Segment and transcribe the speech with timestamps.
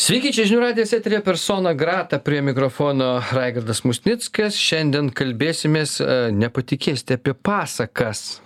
[0.00, 4.56] Sveiki, čia žinių radijas eterė persona grata prie mikrofono Raigardas Musnickas.
[4.56, 8.38] Šiandien kalbėsimės, e, nepatikėsite, apie pasakas.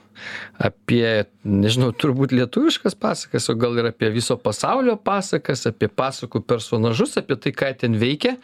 [0.58, 7.14] Apie, nežinau, turbūt lietuviškas pasakas, o gal ir apie viso pasaulio pasakas, apie pasakų personažus,
[7.22, 8.34] apie tai, ką ten veikia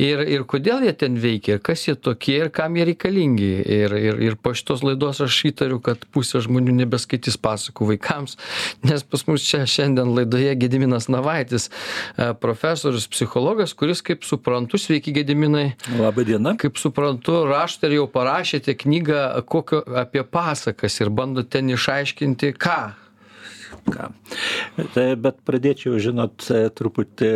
[0.00, 3.50] ir ir kodėl jie ten veikia kas jie tokie ir kam jie reikalingi.
[3.64, 8.36] Ir ir ir po šitos laidos aš įtariu kad pusė žmonių nebeskaitys pasakų vaikams
[8.86, 15.14] nes pas mus čia šiandien laidoje gediminas navaitis e, profesorius psichologas kuris kaip suprantu sveiki
[15.20, 15.74] gediminai.
[15.98, 21.70] Laba diena kaip suprantu rašote ir jau parašėte knygą kokio apie pasakas ir bandot ten
[21.72, 22.80] išaiškinti ką?
[23.90, 24.10] Ką?
[24.94, 27.30] Tai bet pradėčiau žinot truputį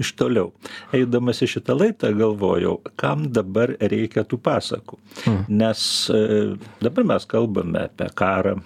[0.00, 0.50] iš toliau.
[0.96, 4.98] Eidamas į šitą laidą galvojau, kam dabar reikia tų pasakų.
[5.24, 5.44] Hmm.
[5.62, 5.82] Nes
[6.12, 6.20] e,
[6.82, 8.58] dabar mes kalbame apie karą,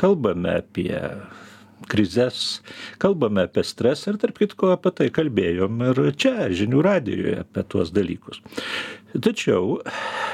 [0.00, 0.92] kalbame apie
[1.86, 2.60] krizes,
[2.98, 7.92] kalbame apie stresą ir tarp kitko apie tai kalbėjom ir čia, žinių radijoje, apie tuos
[7.94, 8.40] dalykus.
[9.12, 9.78] Tačiau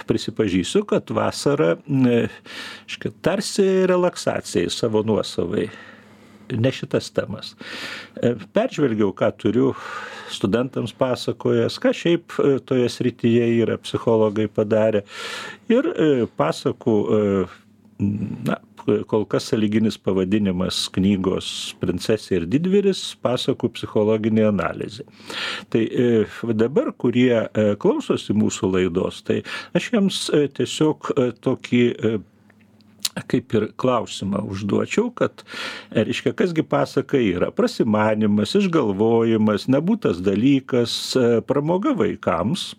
[0.09, 1.75] prisipažįsiu, kad vasara,
[2.91, 5.69] škai, tarsi relaksacijai savo nuosavai
[6.51, 7.55] ne šitas temas.
[8.17, 9.73] E, peržvelgiau, ką turiu
[10.33, 15.05] studentams pasakojęs, ką šiaip e, toje srityje yra psichologai padarę.
[15.73, 16.97] Ir e, pasakų,
[18.49, 21.47] na, kol kas saliginis pavadinimas knygos
[21.79, 25.07] Princesė ir Didvyris- pasakų psichologinė analizė.
[25.71, 25.85] Tai
[26.59, 27.47] dabar, kurie
[27.79, 29.45] klausosi mūsų laidos, tai
[29.79, 30.19] aš jiems
[30.59, 31.13] tiesiog
[31.47, 31.85] tokį
[33.29, 35.45] kaip ir klausimą užduočiau, kad,
[35.93, 37.51] reiškia, kasgi pasaka yra?
[37.55, 40.95] Prasimanimas, išgalvojimas, nebūtas dalykas,
[41.49, 42.73] pramoga vaikams,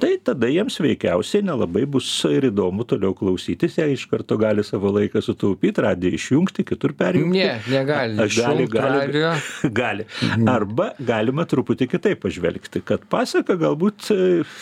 [0.00, 4.90] tai tada jiems veikiausiai nelabai bus ir įdomu toliau klausytis, jie iš karto gali savo
[4.94, 7.38] laiką sutaupyti, radiją išjungti, kitur perjungti.
[7.38, 8.26] Ne, negali.
[8.34, 9.22] Gali, gali,
[9.80, 10.06] gali.
[10.08, 10.48] Mhm.
[10.50, 14.18] Arba galima truputį kitaip pažvelgti, kad pasaka galbūt e,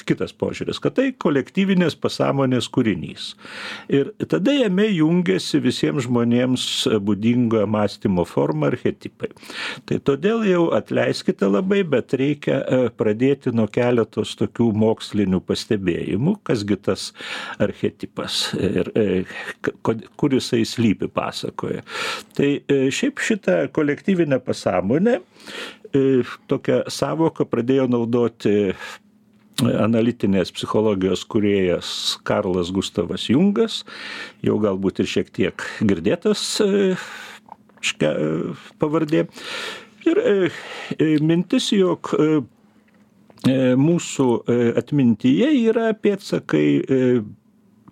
[0.09, 3.33] kitas požiūris, kad tai kolektyvinės pasąmonės kūrinys.
[3.93, 6.69] Ir tada jame jungiasi visiems žmonėms
[7.01, 9.33] būdingo mąstymo forma archetipai.
[9.89, 16.37] Tai todėl jau atleiskite labai, bet reikia e, pradėti nuo keletos tokių mokslinių mokslinių pastebėjimų,
[16.45, 17.13] kasgi tas
[17.59, 19.25] archetipas ir e,
[20.17, 21.83] kur jisai slypi pasakoje.
[22.35, 28.75] Tai e, šiaip šitą kolektyvinę pasąmonę e, tokią savoką pradėjo naudoti
[29.63, 33.85] analitinės psichologijos kuriejas Karlas Gustavas Jungas,
[34.43, 36.63] jau galbūt ir šiek tiek girdėtas
[38.81, 39.27] pavardė.
[40.03, 42.11] Ir mintis, jog
[43.49, 46.99] mūsų e, atmintyje yra pėtsakai e,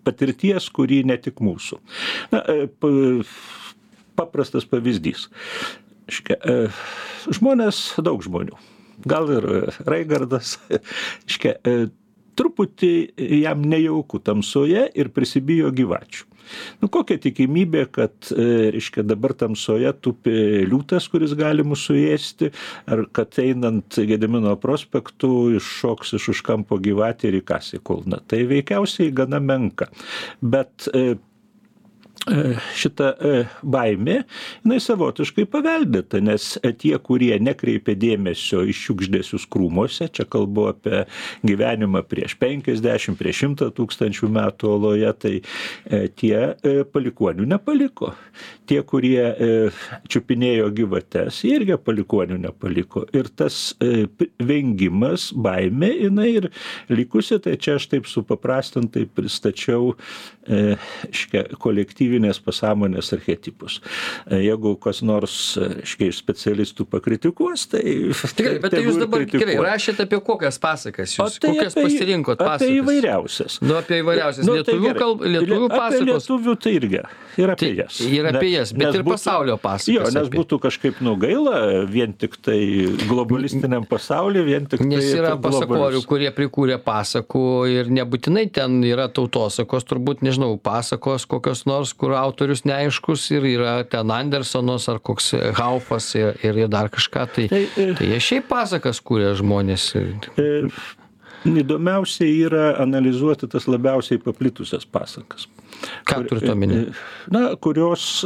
[0.06, 1.80] patirties, kuri ne tik mūsų.
[2.32, 2.42] Na,
[4.18, 5.28] paprastas pavyzdys.
[7.30, 8.56] Žmonės, daug žmonių,
[9.06, 9.46] gal ir
[9.86, 10.56] Raigardas,
[11.30, 11.54] škia,
[12.40, 12.94] truputį
[13.42, 16.29] jam nejauku tamsoje ir prisibijo gyvačių.
[16.80, 22.50] Nu, kokia tikimybė, kad, e, reiškia, dabar tamsoje tupi liūtas, kuris gali mūsų suėsti,
[22.90, 28.20] ar kad einant Gedimino prospektu iššoks iš už kampo gyvatį ir įkasi kulną.
[28.30, 29.90] Tai veikiausiai gana menka.
[30.40, 31.16] Bet e,
[32.76, 34.18] šita e, baimė,
[34.60, 41.04] jinai savotiškai paveldėta, nes tie, kurie nekreipia dėmesio į šiukšdėsius krūmose, čia kalbu apie
[41.46, 46.34] gyvenimą prieš 50, prieš 100 tūkstančių metų oloje, tai e, tie
[46.92, 48.12] palikonių nepaliko.
[48.68, 49.24] Tie, kurie
[50.10, 53.02] čiupinėjo gyvates, jie irgi palikonių nepaliko.
[53.16, 56.50] Ir tas vengimas, baimė, jinai ir
[56.92, 59.94] likusi, tai čia aš taip supaprastintai pristačiau
[61.10, 61.44] škia,
[62.10, 63.80] kolektyvinės pasąmonės archetipus.
[64.30, 67.82] Jeigu kas nors, reiškia, iš specialistų pakritikuos, tai...
[68.10, 72.38] Tikrai, bet tai jūs dabar gerai rašėte apie kokias pasakas jūs, tai kokias apie, pasirinkot
[72.40, 72.66] pasakas?
[72.66, 73.60] Apie įvairiausias.
[73.62, 74.46] Nu, apie įvairiausias.
[74.46, 76.06] Nu, lietuvių, tai kalb, lietuvių pasakos.
[76.10, 77.02] Lietuvių tai irgi.
[77.38, 78.00] Ir apie tai, jas.
[78.02, 79.90] Ir apie jas, bet ir būtų, pasaulio pasakas.
[79.94, 80.38] Jo, nes apie.
[80.40, 82.58] būtų kažkaip nugaila vien tik tai
[83.06, 85.06] globalistiniam pasauliu, vien tik nes tai.
[85.06, 91.64] Nes yra pasakorių, kurie prikūrė pasakų ir nebūtinai ten yra tautosakos, turbūt, nežinau, pasakos kokios
[91.70, 97.26] nors, kur autorius neaiškus ir yra ten Andersonas ar koks Haufas ir, ir dar kažką.
[97.34, 99.90] Tai, tai, e, tai jie šiaip pasakas kūrė žmonės.
[100.40, 100.50] E,
[101.50, 105.48] įdomiausia yra analizuoti tas labiausiai paplitusias pasakas.
[106.08, 106.86] Ką turite omeny?
[106.88, 108.24] E, na, kurios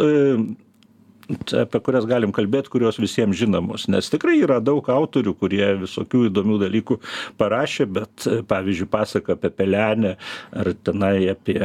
[1.24, 3.86] apie kurias galim kalbėti, kurios visiems žinomos.
[3.88, 6.98] Nes tikrai yra daug autorių, kurie visokių įdomių dalykų
[7.40, 10.18] parašė, bet pavyzdžiui, pasaka apie pelenę
[10.52, 11.56] ar tenai apie...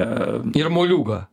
[0.55, 1.25] Ir moliūgą.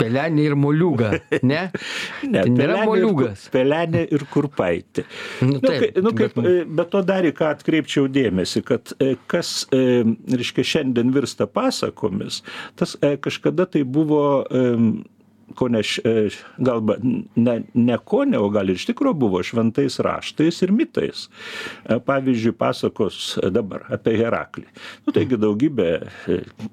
[0.00, 1.12] Pelenė ir moliūga,
[1.46, 1.62] ne?
[2.34, 3.46] Ne, tai nėra moliūgas.
[3.54, 5.04] pelenė ir kurpaitė.
[5.44, 9.14] Nu, Nu, taip, nu, kaip, bet- bet to dar į ką atkreipčiau dėmesį, kad e,
[9.30, 10.02] kas, e,
[10.34, 12.40] reiškia, šiandien virsta pasakomis,
[12.80, 14.24] tas e, kažkada tai buvo
[15.54, 15.82] ko ne,
[16.58, 16.96] galba,
[17.36, 21.26] ne, ne ko ne, o gal ir iš tikrųjų buvo šventais raštais ir mitais.
[21.86, 23.18] Pavyzdžiui, pasakos
[23.54, 24.64] dabar apie Heraklį.
[25.04, 25.90] Nu, taigi daugybė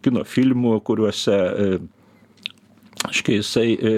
[0.02, 1.38] kino filmų, kuriuose
[3.02, 3.92] Aiškiai, jisai e,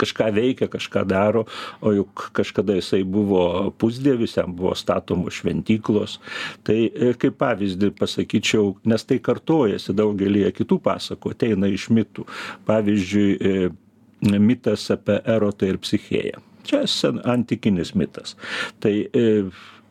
[0.00, 1.42] kažką veikia, kažką daro,
[1.84, 6.16] o juk kažkada jisai buvo pusdievis, jam buvo statomos šventyklos.
[6.64, 12.24] Tai e, kaip pavyzdį pasakyčiau, nes tai kartojasi daugelį kitų pasakų, ateina iš mitų.
[12.70, 16.40] Pavyzdžiui, e, mitas apie erotą ir psichėją.
[16.64, 18.34] Čia sen antikinis mitas.
[18.80, 18.92] Tai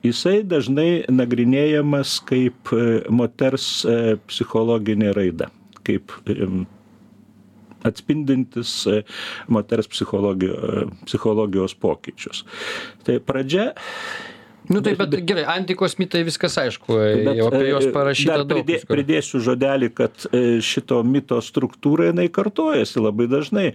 [0.06, 2.74] jisai dažnai nagrinėjamas kaip
[3.10, 3.72] moters
[4.30, 5.50] psichologinė raida,
[5.82, 6.14] kaip
[7.88, 9.04] atspindintis e,
[9.48, 12.44] moters psichologijo, psichologijos pokyčius.
[13.08, 13.72] Tai pradžia.
[14.70, 18.52] Nu taip, bet gerai, antikos mitai viskas aišku, jau apie e, juos parašyta daug.
[18.52, 18.90] pridė, visko.
[18.92, 23.66] pridėsiu žodelį, kad e, šito mito struktūra jinai kartojasi labai dažnai,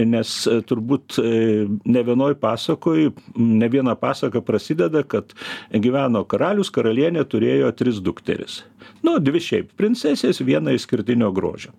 [0.00, 1.34] nes e, turbūt e,
[1.68, 5.36] ne vienoj pasakoj, ne viena pasaka prasideda, kad
[5.68, 8.62] gyveno karalius, karalienė turėjo tris dukteris.
[9.04, 11.76] Nu, dvi šiaip princesės, vieną išskirtinio grožio.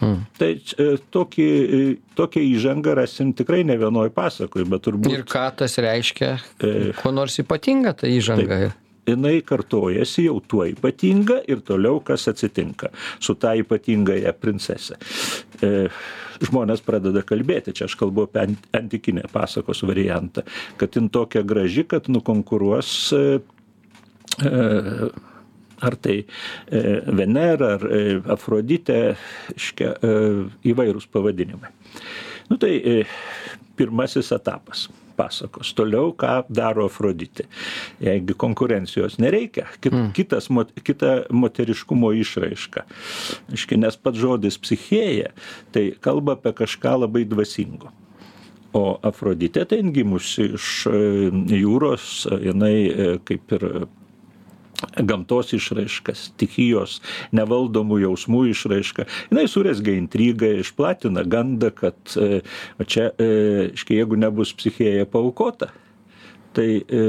[0.00, 0.24] Hmm.
[0.36, 1.84] Tai e, tokį, e,
[2.18, 7.12] tokią įžangą rasim tikrai ne vienoj pasakoj, bet turbūt Ir ką tas reiškia, E, kuo
[7.16, 8.72] nors ypatinga ta įžanga.
[9.06, 12.90] jinai kartojasi jau tuo ypatinga ir toliau kas atsitinka
[13.22, 14.96] su ta ypatingąją princese.
[15.62, 15.88] E,
[16.42, 20.42] žmonės pradeda kalbėti, čia aš kalbu apie ant- antikinę pasakos variantą,
[20.76, 23.22] kad jin tokia graži, kad nukonkuruos e,
[24.44, 25.08] e,
[25.80, 28.02] ar tai e, Venera, ar e,
[28.32, 29.00] Afroditė,
[29.56, 30.12] iškia, e,
[30.72, 31.72] įvairūs pavadinimai.
[32.50, 32.78] Nu tai
[33.76, 34.86] pirmasis etapas
[35.16, 35.72] pasakos.
[35.76, 37.46] Toliau, ką daro Afroditė.
[38.04, 40.10] Jeigu konkurencijos nereikia, kit, mm.
[40.16, 42.84] kitas, mot- kita moteriškumo išraiška.
[43.56, 45.32] Iškia, nes pats žodis psichėja,
[45.72, 47.92] tai kalba apie kažką labai dvasingo.
[48.76, 50.72] O Afroditė tai gimusi iš
[51.48, 52.74] jūros, jinai
[53.24, 53.64] kaip ir
[54.96, 57.00] gamtos išraiška, stichijos,
[57.36, 59.06] nevaldomų jausmų išraiška.
[59.32, 62.42] Jis surėsga intrigą, išplatina gandą, kad e,
[62.84, 65.72] čia, e, iškai, jeigu nebus psichėja paukota,
[66.56, 67.00] tai e,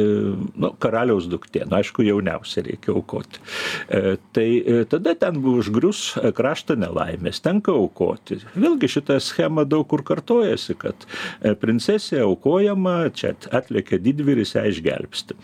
[0.59, 3.39] nu, karaliaus duktė, nu, aišku, jauniausia reikia aukoti.
[3.87, 8.41] E, tai e, tada ten buvo užgrius e, kraštą nelaimės, tenka aukoti.
[8.59, 15.39] Vėlgi šita schema daug kur kartojasi, kad e, princesė aukojama, čia atlėkia didvyris, ją išgelbsti.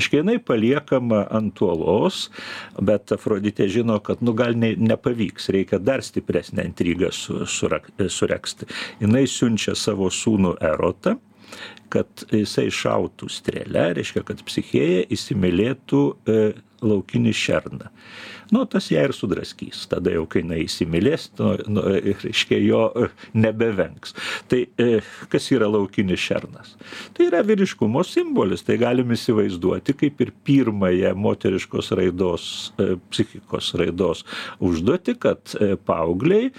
[0.00, 2.28] Iškai jinai paliekama ant uolos,
[2.82, 8.66] bet Afroditė žino, kad nu gal ne, nepavyks, reikia dar stipresnę intrigą su, sureksti.
[9.04, 11.14] Jis siunčia savo sūnų Erotą,
[11.94, 16.38] kad jisai šautų strėlę, reiškia, kad psichėja įsimylėtų e,
[16.84, 17.90] laukinį šerną.
[18.52, 19.84] Nu, tas ją ir sudraskys.
[19.90, 21.84] Tada jau, kai jinai įsimylės, nu, nu,
[22.24, 23.08] reiškia, jo e,
[23.38, 24.16] nebevengs.
[24.50, 24.88] Tai e,
[25.32, 26.74] kas yra laukinis šernas?
[27.16, 28.64] Tai yra vyriškumo simbolis.
[28.66, 34.24] Tai galim įsivaizduoti kaip ir pirmąją moteriškos raidos, e, psichikos raidos
[34.64, 35.56] užduoti, kad
[35.86, 36.50] paaugliai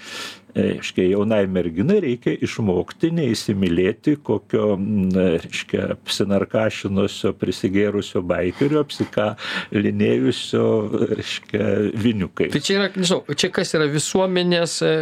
[0.56, 5.12] reiškia, jaunai merginai reikia išmokti neįsimylėti kokio, mm,
[5.44, 10.64] reiškia, apsinarkašinusio, prisigėrusio baikerio, apsikalinėjusio,
[11.12, 11.62] reiškia,
[12.06, 12.48] viniukai.
[12.54, 14.92] Tai čia yra, nežinau, čia kas yra visuomenės e,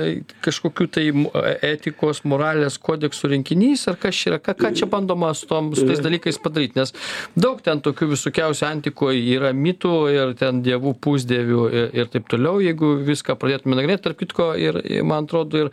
[0.44, 1.32] kažkokių tai mo-
[1.64, 5.86] etikos, moralės kodeksų rinkinys, ar kas čia yra, ką, ką čia bandoma su, tom, su
[5.88, 6.94] tais dalykais padaryti, nes
[7.38, 12.58] daug ten tokių visokiausių antikoje yra mitų ir ten dievų pusdievių ir, ir taip toliau,
[12.64, 15.70] jeigu viską pradėtume nagrinėti, tarp kitko, ir, man atrodo, ir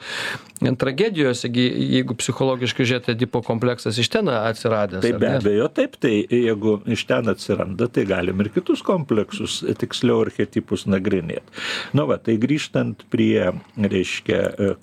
[0.81, 5.03] tragedijose, jeigu psichologiškai žiūrėti, Edipo kompleksas iš ten atsiradęs.
[5.03, 9.61] Tai ar be abejo taip, tai jeigu iš ten atsiranda, tai galim ir kitus kompleksus,
[9.81, 11.61] tiksliau archetipus nagrinėti.
[11.97, 14.75] Nu va, tai grįžtant prie, reiškia, e,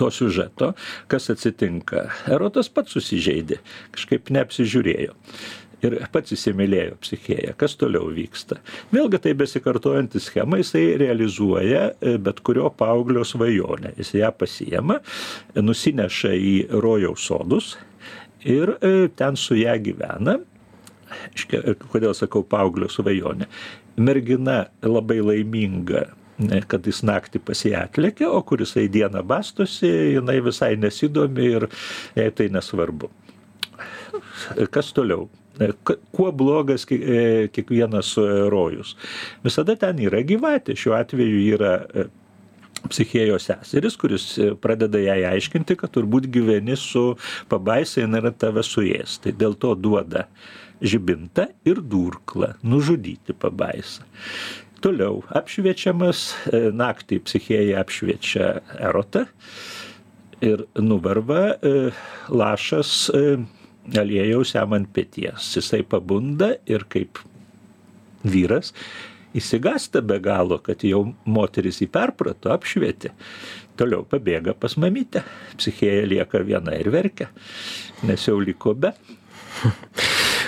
[0.00, 0.72] to siužeto,
[1.10, 2.06] kas atsitinka.
[2.30, 3.60] Erotas pats susižeidė,
[3.96, 5.16] kažkaip neapsižiūrėjo.
[5.80, 7.54] Ir pats įsimylėjo psichėją.
[7.60, 8.58] Kas toliau vyksta?
[8.92, 13.94] Vėlgi tai besikartojantis schema, jisai realizuoja e, bet kurio paauglio svajonę.
[13.96, 14.98] Jis ją pasiema,
[15.56, 17.74] nusineša į rojaus sodus
[18.44, 20.36] ir e, ten su ją gyvena.
[21.10, 23.48] Aiškia, kodėl sakau paauglio svajonė?
[24.00, 26.06] Mergina labai laiminga
[26.70, 31.66] kad jis naktį pas ją atlėkė, o kur jisai dieną bastosi, jinai visai nesidomi ir
[32.16, 33.10] jai tai nesvarbu.
[34.72, 35.28] Kas toliau?
[35.60, 38.96] E, Kuo blogas e, kiekvienas e, rojus?
[39.44, 42.06] Visada ten yra gyvatė, šiuo atveju yra e,
[42.88, 44.24] psichėjos seseris, kuris
[44.62, 47.12] pradeda jai aiškinti, kad turbūt gyveni su
[47.52, 49.18] pabaisa, jinai yra tave suės.
[49.20, 50.26] Tai dėl to duoda
[50.80, 54.06] žibintą ir durklą nužudyti pabaisą.
[54.80, 58.46] Toliau apšviečiamas, e, naktį psichėja apšviečia
[58.80, 59.26] erotą
[60.40, 61.72] ir nuvarva e,
[62.32, 63.24] lašas e,
[63.98, 65.52] aliejaus jam ant pėties.
[65.56, 67.20] Jisai pabunda ir kaip
[68.24, 68.74] vyras
[69.36, 73.12] įsigasta be galo, kad jau moteris jį perprato, apšvietė.
[73.78, 75.22] Toliau pabėga pas mamytę.
[75.56, 77.30] Psichėja lieka viena ir verkia,
[78.04, 78.92] nes jau liko be.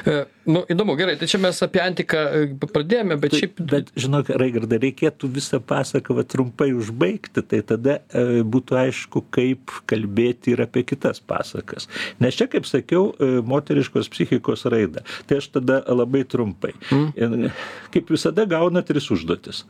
[0.06, 3.60] E, nu, įdomu, gerai, tai čia mes apie antiką e, pradėjome, bet šiaip...
[3.70, 9.74] Bet, žinok, Raigarda, reikėtų visą pasaką va, trumpai užbaigti, tai tada e, būtų aišku, kaip
[9.90, 11.86] kalbėti ir apie kitas pasakas.
[12.22, 15.06] Nes čia, kaip sakiau, e, moteriškos psichikos raida.
[15.30, 16.74] Tai aš tada labai trumpai.
[16.90, 17.48] Mm.
[17.94, 19.64] Kaip visada gauna tris užduotis,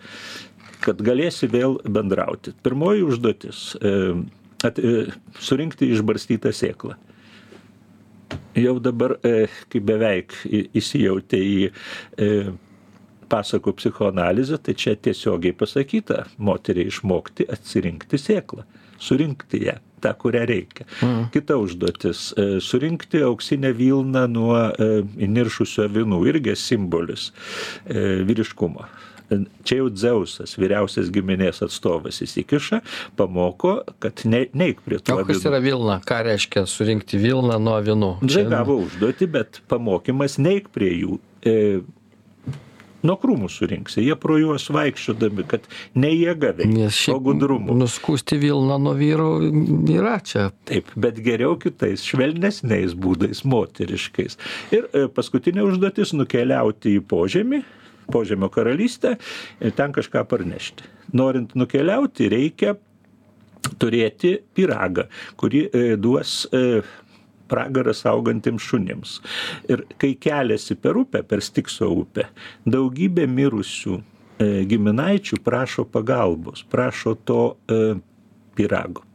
[0.82, 2.56] kad galėsi vėl bendrauti.
[2.64, 3.96] Pirmoji užduotis e,-
[4.72, 4.98] e,
[5.44, 6.96] surinkti išbarstytą sėklą
[8.58, 10.34] jau dabar, e, kai beveik
[10.76, 12.28] įsijautė į e,
[13.32, 18.66] pasakų psichoanalizę, tai čia tiesiogiai pasakyta, moteriai išmokti atsirinkti sėklą,
[19.02, 20.86] surinkti ją, tą, kurią reikia.
[21.00, 21.30] Mm.
[21.34, 24.58] Kita užduotis e,- surinkti auksinę Vilną nuo
[25.28, 27.30] įniršusio vinų, irgi simbolis
[27.88, 28.88] vyriškumo
[29.66, 32.82] čia jau Dzeusas, vyriausias giminės atstovas įsikiša,
[33.18, 35.16] pamoko, kad ne, neik prie to.
[35.16, 36.00] O kas yra Vilna?
[36.08, 38.12] Ką reiškia surinkti Vilną nuo vinų?
[38.26, 41.18] Čia gavo užduoti, bet pamokymas neik prie jų.
[41.42, 41.58] E,
[43.06, 45.66] nuo krūmų surinksi, jie pro juos vaikščiodami, kad
[45.98, 47.76] ne jėga veikia, o gudrumu.
[47.78, 49.28] Nuskusti Vilną nuo vyrų
[49.96, 50.48] yra čia.
[50.68, 54.38] Taip, bet geriau kitais, švelnesniais būdais, moteriškais.
[54.74, 57.62] Ir e, paskutinė užduotis- nukeliauti į požemį
[58.12, 59.16] požemio karalystę
[59.60, 60.88] ir ten kažką parnešti.
[61.16, 62.76] Norint nukeliauti, reikia
[63.80, 65.06] turėti piragą,
[65.40, 66.82] kurį e, duos e,
[67.50, 69.18] pragaras augantiems šunims.
[69.70, 72.28] Ir kai keliasi per upę, per Stikso upę,
[72.66, 77.42] daugybė mirusių e, giminaičių prašo pagalbos, prašo to
[78.56, 79.06] pirago.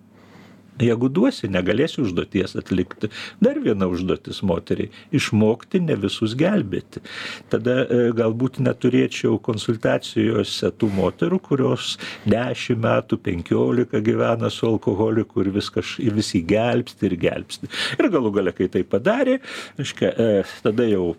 [0.82, 3.10] Jeigu duosi, negalėsi užduoties atlikti.
[3.42, 7.02] Dar viena užduotis moteriai- išmokti ne visus gelbėti.
[7.50, 15.52] Tada e, galbūt neturėčiau konsultacijose tų moterų, kurios 10 metų, 15 gyvena su alkoholiku ir
[15.58, 17.72] viskas, ir visi gelbsti ir gelbsti.
[17.98, 19.40] Ir galų gale, kai tai padarė,
[19.80, 21.16] aiškia, e, tada jau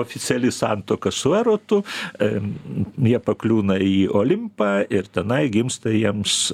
[0.00, 1.82] oficiali santoka su erotu,
[2.20, 6.52] jie pakliūna į Olimpą ir tenai gimsta jiems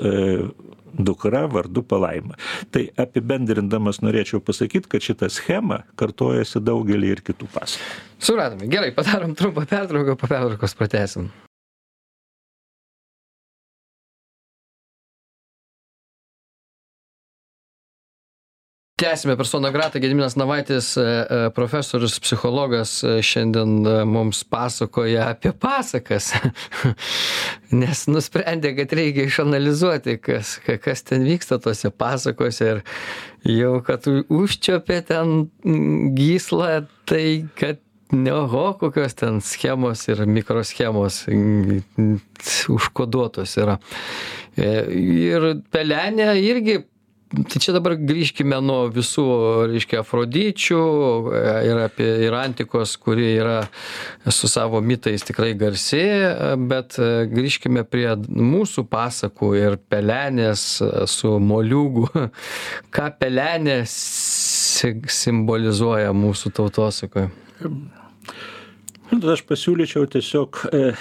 [0.98, 2.36] dukra vardu Palaima.
[2.72, 7.98] Tai apibendrindamas norėčiau pasakyti, kad šita schema kartojasi daugelį ir kitų pasakų.
[8.16, 8.70] Suradome.
[8.72, 11.28] Gerai, padarom trumpą pertrauką, po pertraukos pratesim.
[19.10, 19.98] Tęsiame persona grata.
[19.98, 26.32] Gediminas navaitis e, e, profesorius psichologas e, šiandien mums pasakoja apie pasakas.
[27.80, 32.82] Nes nusprendė kad reikia išanalizuoti kas kas ten vyksta tose pasakose ir
[33.58, 35.36] jau kad užčiuopė ten
[36.18, 41.22] gyslą tai kad ne oho kokios ten schemos ir mikroschemos
[42.74, 43.78] užkoduotos yra.
[44.56, 46.80] Ir pelenė irgi
[47.30, 49.24] tai čia dabar grįžkime nuo visų
[49.72, 50.80] reiškia afrodičių e,
[51.68, 53.60] ir apie ir antikos kuri yra
[54.30, 56.04] su savo mitais tikrai garsi
[56.70, 62.06] bet e, grįžkime prie mūsų pasakų ir pelenės su moliūgu.
[62.94, 67.26] Ką pelenė simbolizuoja mūsų tautosakoj
[69.32, 70.92] aš pasiūlyčiau tiesiog e,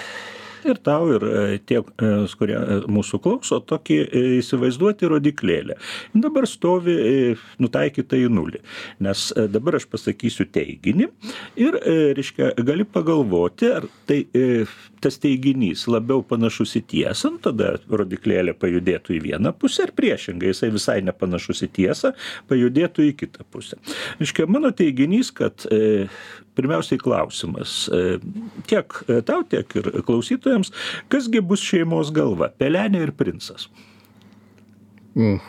[0.69, 3.97] ir tau, ir e, tie, e, kurie e, mūsų klauso, tokį
[4.39, 5.77] įsivaizduoti rodiklėlę.
[6.25, 6.95] Dabar stovi
[7.61, 8.61] nutaikyta į nulį,
[9.05, 11.09] nes dabar aš pasakysiu teiginį
[11.61, 11.77] ir,
[12.17, 14.23] reiškia, gali pagalvoti, ar tai
[15.03, 20.53] tas teiginys labiau panašus į tiesą, nu, tada rodiklėlė pajudėtų į vieną pusę ir priešingai,
[20.53, 22.15] jisai visai nepanašus į tiesą,
[22.49, 23.77] pajudėtų į kitą pusę.
[24.21, 25.67] Reiškia, mano teiginys, kad
[26.55, 28.17] pirmiausiai klausimas e,
[28.69, 30.71] tiek tau, tiek ir klausytojams,
[31.11, 33.69] kasgi bus šeimos galva- pelenė ir princas.
[35.15, 35.39] Mm.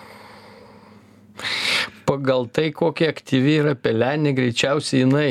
[2.06, 5.30] Pagal tai, kokia aktyvi yra pelenė, greičiausiai jinai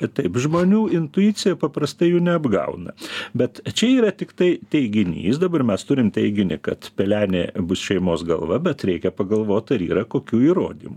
[0.00, 2.94] Taip, žmonių intuicija paprastai jų neapgauna.
[3.36, 8.56] Bet čia yra tik tai teiginys, dabar mes turim teiginį, kad pelenė bus šeimos galva,
[8.64, 10.96] bet reikia pagalvoti, ar yra kokių įrodymų.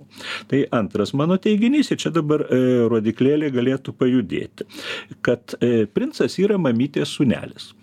[0.51, 4.69] Tai antras mano teiginys, ir čia dabar e, rodiklėlė galėtų pajudėti,
[5.25, 7.73] kad e, princas yra mamytės sunelis.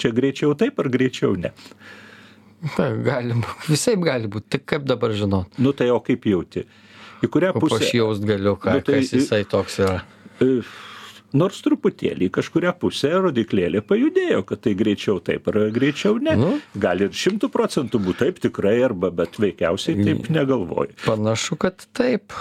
[0.00, 1.52] Čia greičiau taip ar greičiau ne?
[2.78, 5.60] Na, galim, visai gali būti, tik kaip dabar žinot.
[5.60, 6.64] Nu tai o kaip jauti?
[7.24, 7.80] Į kurią pusę?
[7.80, 10.02] aš jaust galiu, ką, Nu, tai- kas jisai toks yra.
[11.36, 16.36] Nors truputėlį į kažkurią pusę rodiklėlė pajudėjo, kad tai greičiau taip ar greičiau ne.
[16.38, 16.52] Nu.
[16.80, 20.94] Gali ir šimtų procentų būti taip tikrai arba, bet veikiausiai taip negalvoju.
[21.04, 22.32] Panašu, kad taip.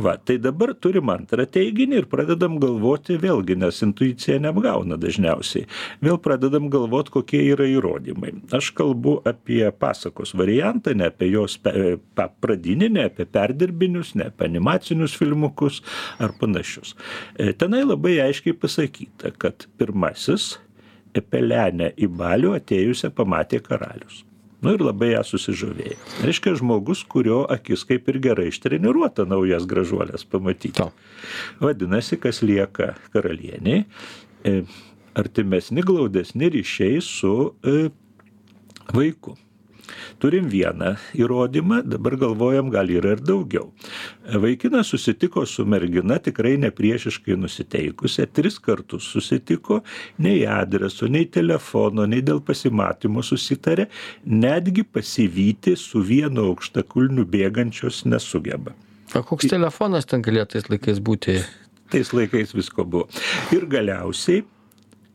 [0.00, 5.66] Va, tai dabar turim antrą teiginį ir pradedam galvoti vėlgi, nes intuicija neapgauna dažniausiai.
[6.00, 8.32] Vėl pradedam galvoti, kokie yra įrodymai.
[8.56, 15.18] Aš kalbu apie pasakos variantą, ne apie jos pradinį, ne apie perdirbinius, ne apie animacinius
[15.20, 15.82] filmukus
[16.16, 16.94] ar panašius.
[17.36, 20.54] E, Tenai labai aiškiai pasakyta, kad pirmasis
[21.28, 24.24] pelenę į balių atėjusią pamatė karalius.
[24.60, 25.96] Nu ir labai ją susižavėjo.
[26.26, 30.84] Reiškia žmogus, kurio akis kaip ir gerai ištreniruota naujas gražuolės pamatyti.
[31.62, 33.86] Vadinasi, kas lieka karalieniai,
[34.44, 34.56] e,
[35.16, 37.88] artimesni, glaudesni ryšiai su e,
[38.92, 39.38] vaiku.
[40.20, 43.70] Turim vieną įrodymą, dabar galvojam, gal yra ir daugiau.
[44.42, 49.80] Vaikinas susitiko su mergina tikrai nepriešiškai nusiteikusią, tris kartus susitiko,
[50.18, 53.88] nei adreso, nei telefono, nei dėl pasimatymo susitarė,
[54.26, 58.76] netgi pasivyti su vienu aukštakulniu bėgančios nesugeba.
[59.16, 61.40] O koks telefonas ten galėtų tais laikais būti?
[61.90, 63.08] Tais laikais visko buvo.
[63.50, 64.44] Ir galiausiai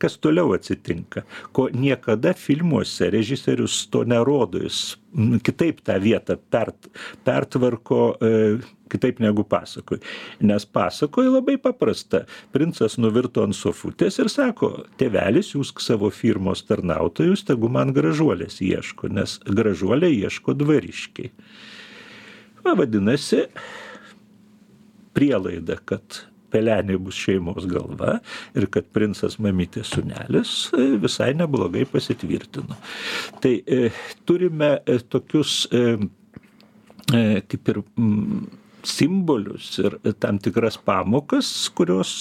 [0.02, 1.24] kas toliau atsitinka,
[1.56, 4.96] ko niekada filmuose režisierius to nerodo, jis
[5.46, 6.88] kitaip tą vietą pert,
[7.24, 8.32] pertvarko e,
[8.92, 10.00] kitaip negu pasakoj.
[10.46, 12.24] Nes pasakoj labai paprasta.
[12.54, 19.10] Princas nuvirto ant sofutės ir sako, tėvelis siūsk savo firmos tarnautojus, tegu man gražuolės ieško,
[19.16, 21.32] nes gražuolė ieško dvariškiai.
[22.66, 23.46] Va, vadinasi,
[25.16, 26.26] prielaida, kad
[26.56, 28.18] pelenė bus šeimos galva
[28.56, 32.78] ir kad princas mamytės sunelis e, visai neblogai pasitvirtino.
[33.42, 33.90] Tai e,
[34.28, 35.66] turime e, tokius
[37.06, 37.76] kaip ir
[38.86, 42.12] simbolius ir tam tikras pamokas, kurios,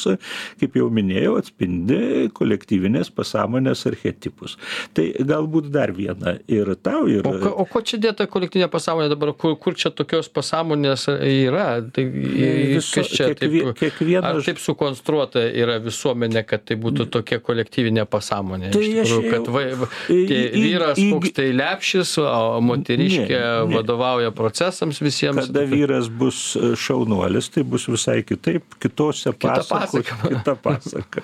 [0.60, 4.58] kaip jau minėjau, atspindi kolektyvinės pasąmonės archetipus.
[4.98, 7.26] Tai galbūt dar viena ir tau, ir...
[7.28, 11.68] O, o ko čia dėta kolektyvinė pasąmonė dabar, kur, kur čia tokios pasąmonės yra?
[11.96, 17.40] Tai, Viso- čia kiekvie- taip, kiekvienas- ar taip sukonstruota yra visuomenė, kad tai būtų tokia
[17.44, 18.72] kolektyvinė pasąmonė?
[18.74, 19.66] Tai iš tikrųjų, kad vai,
[20.10, 23.76] į- tie į- vyras į- koks tai lepšis, o moteriškė Ne, ne.
[23.78, 25.48] vadovauja procesams visiems.
[25.48, 30.04] Kada vyras bus šaunuolis, tai bus visai kitaip, kitose pasakose.
[30.30, 31.24] Kita pasaka.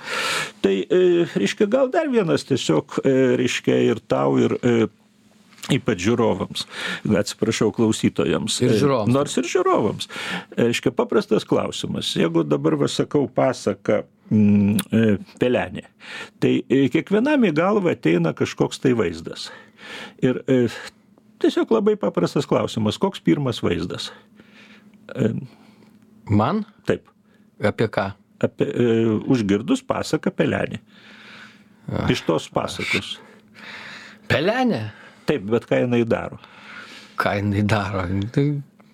[0.63, 4.75] Tai, e, reiškia, gal dar vienas tiesiog, e, reiškia, ir tau, ir e,
[5.77, 6.65] ypač žiūrovams,
[7.21, 8.59] atsiprašau, klausytojams.
[8.65, 9.13] Ir žiūrovams.
[9.13, 10.09] Nors ir žiūrovams.
[10.59, 12.13] Reiškia, paprastas klausimas.
[12.17, 15.85] Jeigu dabar vasakau pasaką mm, pelenė,
[16.43, 16.57] tai
[16.93, 19.49] kiekvienam į galvą ateina kažkoks tai vaizdas.
[20.21, 20.41] Ir
[21.41, 24.11] tiesiog labai paprastas klausimas, koks pirmas vaizdas?
[26.31, 26.63] Man?
[26.87, 27.09] Taip.
[27.63, 28.11] Apie ką?
[28.41, 28.85] Apie, e,
[29.29, 30.79] užgirdus pasaką pelenį.
[32.11, 33.15] Iš tos pasakos.
[34.31, 34.87] Pelenė?
[35.27, 36.39] Taip, bet ką jinai daro?
[37.19, 38.05] Ką jinai daro?
[38.33, 38.45] Tai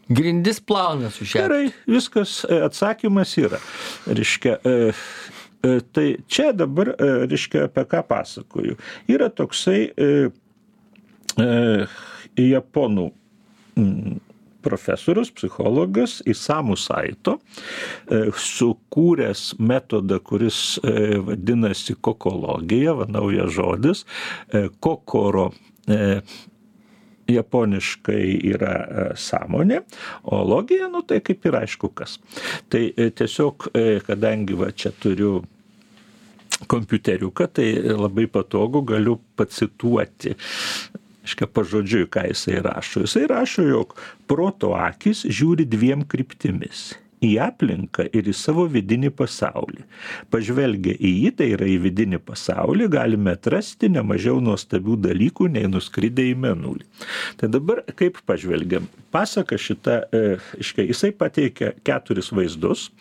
[0.10, 1.46] grindis plauna su šia.
[1.46, 3.60] Gerai, viskas, e, atsakymas yra.
[4.08, 4.92] Reiškia, e,
[5.62, 8.78] e, tai čia dabar, e, reiškia, apie ką pasakoju.
[9.12, 10.12] Yra toksai e,
[11.38, 11.50] e,
[12.48, 13.10] japonų
[13.78, 14.18] mm,
[14.62, 17.38] profesorius, psichologas Isamu Saito,
[18.10, 24.06] e, sukūręs metodą, kuris e, vadinasi kokologija, va naujas žodis,
[24.52, 25.52] e, kokoro
[27.28, 28.74] japoniškai yra
[29.20, 29.78] sąmonė,
[30.28, 32.18] o logija, nu tai kaip ir aišku kas.
[32.68, 33.70] Tai tiesiog,
[34.04, 35.38] kadangi va čia turiu
[36.68, 40.36] kompiuteriuką, tai labai patogu galiu pacituoti.
[41.28, 43.04] Iškia pažodžiui, ką jisai rašo.
[43.04, 43.98] Jisai rašo, jog
[44.30, 49.84] proto akis žiūri dviem kryptimis į aplinką ir į savo vidinį pasaulį.
[50.34, 56.28] Pažvelgę į jį, tai yra į vidinį pasaulį, galime atrasti nemažiau nuostabių dalykų, nei nuskridę
[56.32, 56.86] į menulį.
[57.42, 58.86] Tai dabar kaip pažvelgiam?
[59.14, 60.24] Pasaka šita, e,
[60.62, 62.92] iškia, jisai pateikia keturis vaizdus.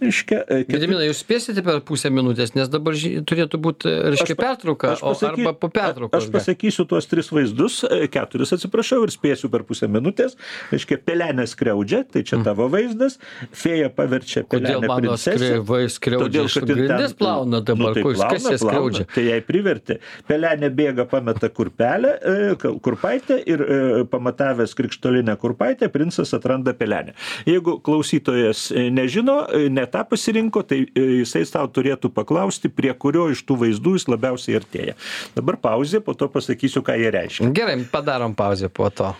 [0.00, 4.34] Iškia, e, keturi- Gediminai, jūs spėsite per pusę minutės, nes dabar ži- turėtų būti, reiškia,
[4.34, 6.12] Aš pa- pertrauka, aš pasaky- arba po pertraukos.
[6.26, 10.36] Aš pasakysiu tuos tris vaizdus, e, keturis atsiprašau, ir spėsiu per pusę minutės.
[10.70, 13.16] Reiškia, pelenė skriaudžia, tai čia tavo vaizdas,
[13.52, 14.48] fėja paverčia Mm.
[14.52, 18.36] Kodėl pelenę mano skrivai skriaudžia iš kad ir grindis plauna dabar, Nu, tai kas plauna,
[18.36, 18.58] ją plauna.
[18.58, 19.06] skriaudžia?
[19.14, 19.98] Tai jai privertė.
[20.28, 22.54] Pelenė bėga, pameta kurpelę, e,
[22.84, 27.14] kurpaitę ir e, pamatavęs krikštolinę kurpaitę, princas atranda pelenę.
[27.46, 33.28] Jeigu klausytojas e, nežino, e, tą pasirinko, tai e, jisai tau turėtų paklausti, prie kurio
[33.34, 34.98] iš tų vaizdų jis labiausiai artėja.
[35.36, 37.54] Dabar pauzė, po to pasakysiu, ką jie reiškia.
[37.56, 39.14] Gerai, padarom pauzę po to.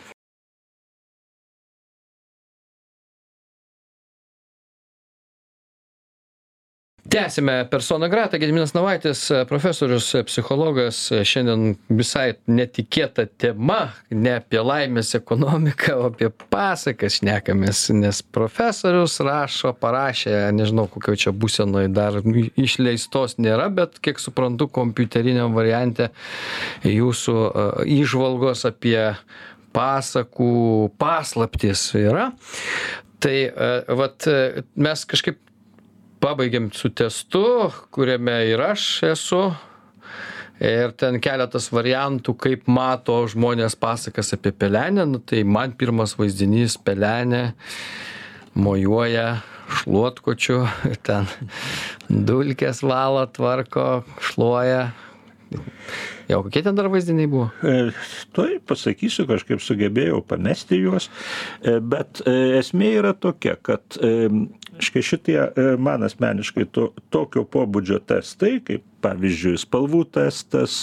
[7.16, 8.38] Tęsiame persona grata.
[8.38, 10.98] Gediminas navaitis profesorius psichologas.
[11.24, 13.78] Šiandien visai netikėta tema.
[14.10, 21.32] Ne apie laimės ekonomiką o apie pasakas šnekamės nes profesorius rašo parašė nežinau kokioj čia
[21.32, 22.20] būsenoj dar
[22.60, 26.10] išleistos nėra bet kiek suprantu kompiuteriniam variante
[26.84, 27.38] jūsų
[27.96, 29.00] įžvalgos apie
[29.72, 30.52] pasakų
[31.00, 32.28] paslaptis yra.
[33.24, 33.36] Tai
[33.96, 34.28] vat
[34.76, 35.40] mes kažkaip
[36.26, 39.42] pabaigėm su testu kuriame ir aš esu.
[40.56, 45.04] Ir ten keletas variantų kaip mato žmonės pasakas apie pelenę.
[45.06, 47.50] Nu tai man pirmas vaizdinys pelenė
[48.56, 49.42] mojuoja
[49.82, 50.62] šluotkočiu
[51.06, 51.28] ten
[52.08, 53.86] dulkes valo tvarko
[54.30, 54.88] šluoja
[56.28, 57.46] Jo, kokie ten dar vaizdiniai buvo?
[57.62, 57.92] E,
[58.34, 61.06] Tuoj pasakysiu, kažkaip sugebėjau pamesti juos,
[61.62, 63.98] e, bet e, esmė yra tokia, kad
[64.82, 65.38] škai šitie
[65.80, 70.74] man asmeniškai to, tokio pobūdžio testai, kaip pavyzdžiui spalvų testas,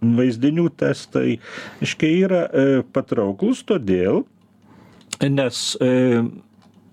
[0.00, 1.36] vaizdinių testai,
[1.82, 2.42] škai yra
[2.94, 4.22] patrauklus todėl,
[5.26, 5.64] nes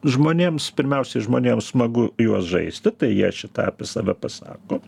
[0.05, 4.79] žmonėms pirmiausiai žmonėms smagu juos žaisti tai jie šitą apie save pasako.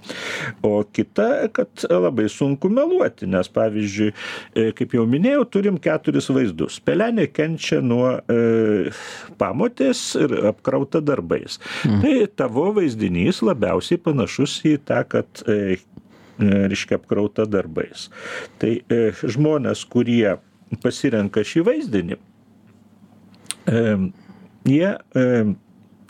[0.65, 6.79] O kita kad labai sunku meluoti nes pavyzdžiui e, kaip jau minėjau turim keturis vaizdus.
[6.83, 8.93] Pelenė kenčia nuo e,
[9.41, 11.59] pamotės ir apkrauta darbais.
[11.85, 12.01] Mm.
[12.03, 15.77] tai tavo vaizdinys labiausiai panašus į tą kad e,
[16.39, 18.07] reiškia apkrauta darbais.
[18.61, 20.37] Tai e, žmonės kurie
[20.83, 22.17] pasirenka šį vaizdinį
[23.67, 23.83] e,
[24.67, 25.25] jie e,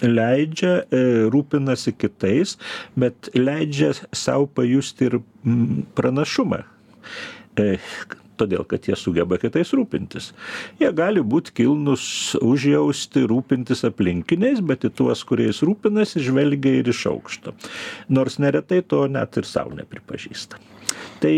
[0.03, 1.01] leidžia, e,
[1.33, 2.57] rūpinasi kitais,
[2.99, 5.19] bet leidžia savo pajusti ir
[5.97, 6.63] pranašumą.
[7.57, 7.77] E,
[8.37, 10.29] todėl, kad jie sugeba kitais rūpintis.
[10.77, 17.07] Jie gali būti kilnus, užjausti, rūpintis aplinkiniais, bet į tuos, kuriais rūpinasi, žvelgia ir iš
[17.09, 17.55] aukšto.
[18.13, 20.61] Nors neretai to net ir savo nepripažįsta.
[21.17, 21.33] Tai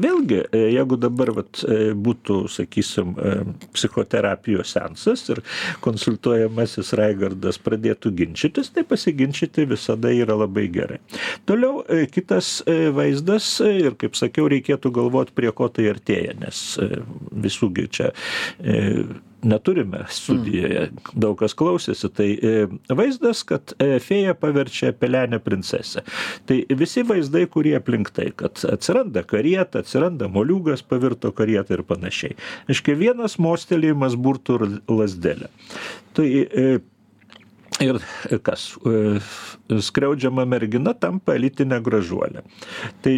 [0.00, 3.34] vėlgi e, jeigu dabar vat e, būtų sakysim e,
[3.74, 5.42] psichoterapijos seansas ir
[5.84, 11.00] konsultuojamasis raigardas pradėtų ginčytis tai pasiginčyti visada yra labai gerai.
[11.48, 12.60] Toliau kitas
[12.94, 16.62] vaizdas ir kaip sakiau reikėtų galvot prie ko tai artėja nes
[17.44, 18.10] visų gi čia
[19.42, 22.52] neturime studijoje, daug kas klausėsi, tai e,
[22.92, 26.04] vaizdas, kad e, fėja paverčia pelenę princesę.
[26.48, 32.38] Tai visi vaizdai, kurie aplink tai, kad atsiranda karieta, atsiranda moliūgas, pavirto karieta ir panašiai.
[32.72, 35.52] Iškai vienas mostelėjimas burtų lasdelė.
[36.16, 36.72] Tai e,
[37.82, 37.96] Ir
[38.44, 38.66] kas,
[39.88, 42.44] skriaudžiama mergina tampa elitinė gražuolė.
[43.02, 43.14] Tai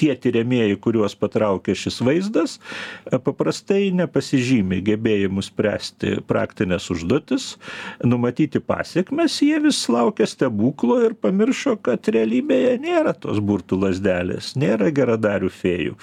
[0.00, 7.52] tie tiriamieji, kuriuos patraukia šis vaizdas, e, paprastai nepasižymi gebėjimu spręsti praktinės užduotis,
[8.06, 14.90] numatyti pasiekmes, jie vis laukia stebuklo ir pamiršo, kad realybėje nėra tos burtų lasdelės, nėra
[14.94, 15.98] geradarių fėjų.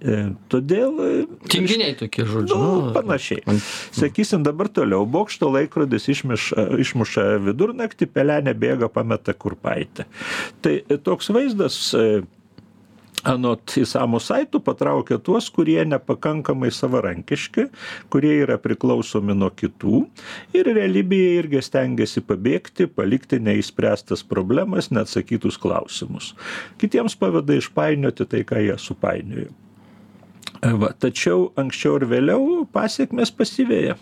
[0.00, 0.18] E,
[0.52, 0.96] todėl.
[1.04, 2.56] E, Tinginiai tokie žodžiai.
[2.56, 3.58] Nu, panašiai.
[3.92, 5.04] Sakysim, dabar toliau.
[5.04, 10.06] Bokšto laikrodis išmiša, išmuša vidurnaktį, pelenė bėga, pameta kurpaitę.
[10.64, 11.80] Tai toks vaizdas
[13.28, 17.66] anot islamo saitų patraukia tuos kurie nepakankamai savarankiški
[18.12, 20.04] kurie yra priklausomi nuo kitų
[20.56, 26.34] ir realybėje irgi stengiasi pabėgti palikti neišspręstas problemas neatsakytus klausimus
[26.80, 29.52] kitiems paveda išpainioti tai ką jie supainiojo
[30.60, 33.94] Va, tačiau anksčiau ir vėliau pasiekmes pasiveja.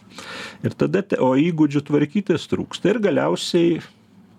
[0.66, 3.76] Ir tada, o įgūdžių tvarkytis trūksta ir galiausiai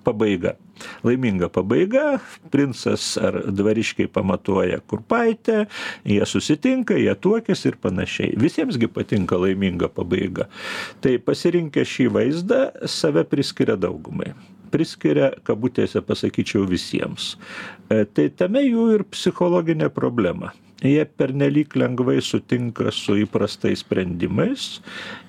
[0.04, 0.56] pabaiga.
[1.04, 2.20] Laiminga pabaiga,
[2.54, 5.66] princas ar dvariškiai pamatuoja kurpaitę,
[6.08, 8.38] jie susitinka, jie tuokėsi ir panašiai.
[8.40, 10.48] Visiemsgi patinka laiminga pabaiga.
[11.04, 14.34] Tai pasirinkę šį vaizdą save priskiria daugumai
[14.70, 17.32] priskiria, kabutėse pasakyčiau, visiems.
[17.90, 20.52] E, tai tame jų ir psichologinė problema
[20.84, 24.80] jie pernelyg lengvai sutinka su įprastais sprendimais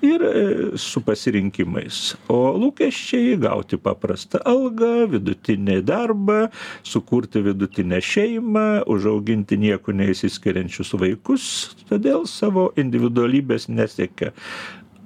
[0.04, 0.44] ir e,
[0.78, 2.00] su pasirinkimais.
[2.30, 6.40] O lūkesčiai gauti paprastą algą vidutinį darbą
[6.86, 11.44] sukurti vidutinę šeimą užauginti niekuo neišsiskiriančius vaikus.
[11.90, 14.34] Todėl savo individualybės nesiekia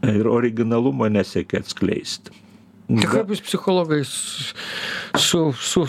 [0.04, 2.35] ir originalumo nesiekia atskleisti.
[2.85, 5.85] Tai kaip jūs psichologai su, su,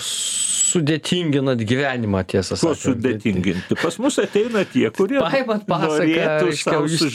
[0.75, 2.83] sudėtinginat gyvenimą, tiesą Kuo sakant.
[2.99, 3.77] sudėtinginti?
[3.79, 6.51] Pas mus ateina tie, kurie Paimat pasaką,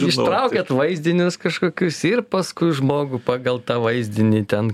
[0.09, 4.71] ištraukiat vaizdinius kažkokius ir paskui žmogų pagal tą vaizdinį ten.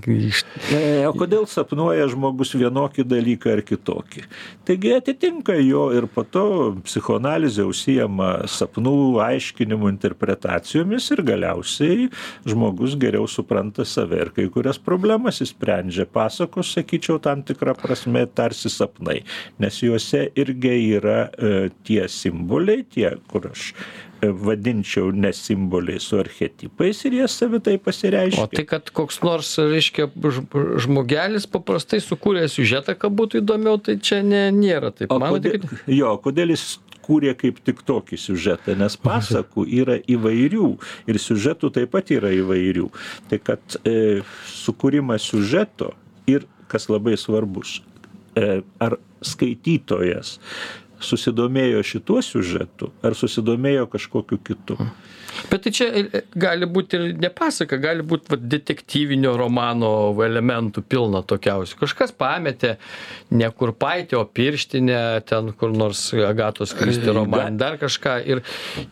[0.71, 4.23] E, O kodėl sapnuoja žmogus vienokį dalyką ar kitokį?
[4.67, 6.45] Taigi atitinka jo ir po to
[6.87, 12.07] psichoanalizė užsijama sapnų aiškinimu, interpretacijomis ir galiausiai
[12.47, 16.07] žmogus geriau supranta save ir kai kurias problemas įsprendžia.
[16.07, 19.21] Pasakos, sakyčiau, tam tikrą prasme tarsi sapnai,
[19.61, 26.19] nes juose irgi yra e, tie simboliai, tie, kur aš e, vadinčiau ne simboliai su
[26.21, 28.45] archetipais ir jie savitai pasireiškia.
[28.45, 30.09] O tai, kad koks nors, reiškia,
[30.85, 35.11] žmogelis paprastai sukūrė siužetą, kad būtų įdomiau, tai čia ne, nėra taip.
[35.13, 35.95] O Manote, kodėl, kad...
[35.97, 36.69] jo, kodėl jis
[37.07, 40.71] kūrė kaip tik tokį siužetą, nes pasakų yra įvairių
[41.09, 42.89] ir siužetų taip pat yra įvairių.
[43.31, 45.93] Tai kad e, sukūrimas siužeto
[46.29, 47.79] ir, kas labai svarbus,
[48.83, 50.37] ar skaitytojas
[51.03, 54.77] susidomėjo šituo siužetu, ar susidomėjo kažkokiu kitu.
[55.51, 59.91] Bet tai čia e, gali būti ir ne pasaka, gali būti va, detektyvinio romano
[60.25, 61.77] elementų pilna tokiausių.
[61.83, 62.75] Kažkas pametė
[63.37, 68.17] ne kurpaitį, o pirštinę, ten kur nors Agatos Kristi romaną, dar kažką.
[68.25, 68.43] Ir,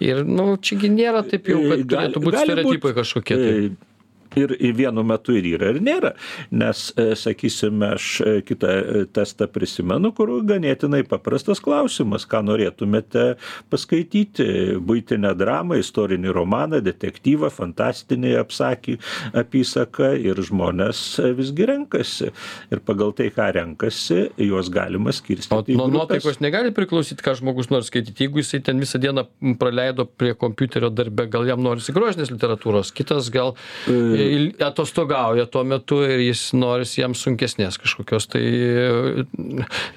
[0.04, 3.42] ir nu, čiagi nėra taip jau, kad E, turėtų būti gali stereotipai kažkokie.
[3.42, 3.92] Tai.
[4.36, 6.14] Ir vienu metu ir yra, ir nėra.
[6.56, 13.26] Nes, e, sakysime, aš e, kitą e, testą prisimenu, kur ganėtinai paprastas klausimas, ką norėtumėte
[13.72, 14.48] paskaityti.
[14.86, 18.98] Būtinę dramą, istorinį romaną, detektyvą, fantastinį apsakį,
[19.44, 21.04] apysaką ir žmonės
[21.38, 22.32] visgi renkasi.
[22.74, 25.76] Ir pagal tai, ką renkasi, juos galima skirstyti.
[25.76, 28.26] O nuo nuotaikos negali priklausyti, ką žmogus nori skaityti.
[28.26, 29.28] Jeigu jisai ten visą dieną
[29.60, 33.56] praleido prie kompiuterio darbe, gal jam norisi grožinės literatūros, kitas gal
[33.88, 34.25] E.
[34.66, 39.26] atostogauja tuo metu ir jis norisi jam sunkesnės kažkokios tai e,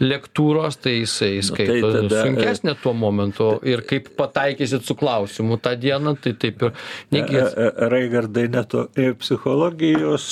[0.03, 3.51] lektūros, tai jisai Nu, tai skaito tada, e, sunkesnę tuo momentu.
[3.69, 6.75] Ir kaip pataikysit su klausimu tą dieną, tai taip ir
[7.15, 7.53] negės.
[7.53, 8.89] E, e, Raigardai, neto,
[9.21, 10.31] psichologijos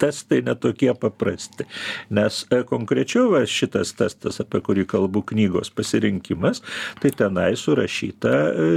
[0.00, 1.66] testai netokie paprasti.
[2.14, 6.62] Nes e, konkrečiau va, šitas testas, apie kurį kalbu knygos pasirinkimas,
[7.02, 8.68] tai tenai surašyta e,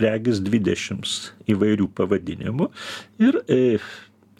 [0.00, 2.70] regis 20 įvairių pavadinimų
[3.24, 3.60] ir e,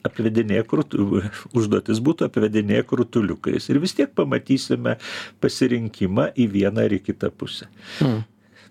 [0.07, 1.23] apvedinėk rutu,
[1.57, 3.69] užduotis būtų apvedinėk rutuliukais.
[3.71, 4.97] Ir vis tiek pamatysime
[5.43, 7.69] pasirinkimą į vieną ar į kitą pusę.
[7.99, 8.23] Hmm.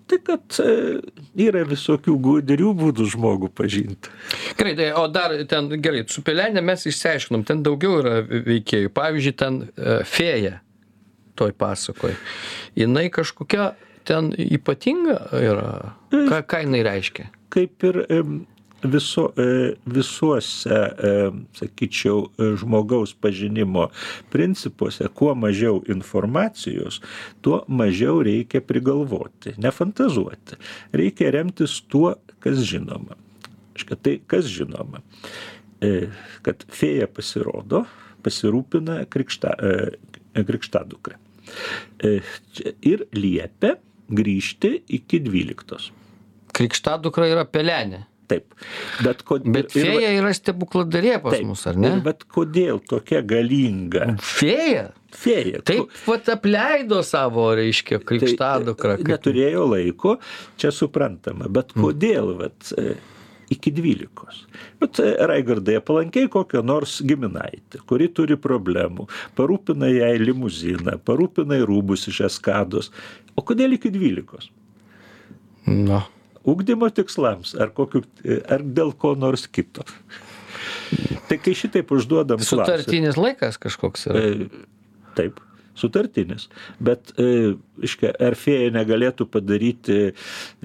[0.08, 0.74] Tai kad e,
[1.48, 4.12] yra visokių gudrių būdų žmogų pažinti.
[4.60, 8.94] Gerai, tai, o dar ten, gerai, su pelenė mes išsiaiškinom, ten daugiau yra veikėjų.
[8.96, 10.62] Pavyzdžiui, ten e, fėja
[11.38, 12.16] toj pasakoj.
[12.80, 13.74] Jinai kažkokia
[14.08, 15.72] ten ypatinga yra.
[16.14, 17.28] Ką, ką jinai reiškia?
[17.54, 18.00] Kaip ir
[18.84, 23.90] viso, e, visuose, e, sakyčiau, e, žmogaus pažinimo
[24.30, 27.02] principuose, kuo mažiau informacijos,
[27.42, 30.60] tuo mažiau reikia prigalvoti, nefantazuoti.
[30.94, 33.18] Reikia remtis tuo, kas žinoma.
[33.78, 35.04] Škia, tai kas žinoma?
[36.42, 37.84] Kad fėja pasirodo,
[38.26, 39.52] pasirūpina krikšta,
[40.34, 41.20] krikštadukra.
[42.82, 43.76] Ir liepia
[44.10, 45.92] grįžti iki 12.
[46.58, 48.08] Krikštadukra yra pelenė.
[48.28, 48.52] Taip.
[49.06, 49.46] Bet, kod...
[49.56, 51.46] Bet fėja yra stebukladarė pas taip.
[51.48, 51.94] mus, ar ne?
[52.04, 54.90] Bet kodėl tokia galinga Fėja.
[55.16, 55.62] fėja?
[55.68, 58.98] Taip pat apleido savo, reiškia, krikštadukrą.
[58.98, 60.18] Tai, kaip- neturėjo laiko,
[60.60, 62.98] čia suprantama, bet kodėl vat, e,
[63.56, 64.42] iki dvylikos.
[64.84, 69.08] Bet e, Raigardai palankiai kokio nors giminaitį, kuri turi problemų,
[69.40, 72.92] parūpina jai limuziną, parūpina rūbus iš eskados.
[73.40, 74.52] O kodėl iki dvylikos?
[75.72, 76.04] Nu.
[76.48, 78.04] Ugdymo tikslams ar, kokiu,
[78.48, 79.84] ar dėl ko nors kito.
[81.28, 82.42] Tai kai šitaip užduodam.
[82.44, 84.24] Sutartinis laikas kažkoks yra.
[84.24, 84.66] E,
[85.18, 85.40] Taip,
[85.78, 86.48] sutartinis.
[86.84, 89.98] Bet, e, iškia, ar fėja negalėtų padaryti,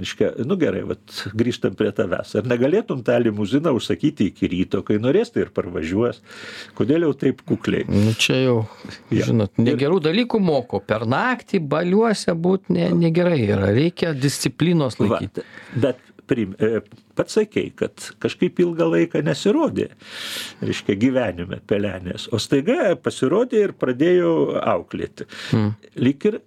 [0.00, 1.02] iškia, nu gerai, vat,
[1.36, 2.34] grįžtam prie tavęs.
[2.40, 6.22] Ar negalėtum tą limuziną užsakyti iki ryto, kai norės, tai ir parvažiuos.
[6.78, 7.84] Kodėl jau taip kukliai?
[7.88, 8.56] Nu čia jau,
[9.12, 9.26] Jo.
[9.28, 10.80] žinot, negerų dalykų moko.
[10.80, 13.70] Per naktį baliuose būti ne, negerai yra.
[13.76, 15.44] Reikia disciplinos Va, laikyti.
[15.76, 16.80] bet prim, e,
[17.18, 19.90] pats sakei, kad kažkaip ilgą laiką nesirodė,
[20.62, 25.28] reiškia, gyvenime pelenės, o staiga pasirodė ir pradėjo auklėti.
[25.56, 25.72] Mm.
[26.02, 26.42] Lik ir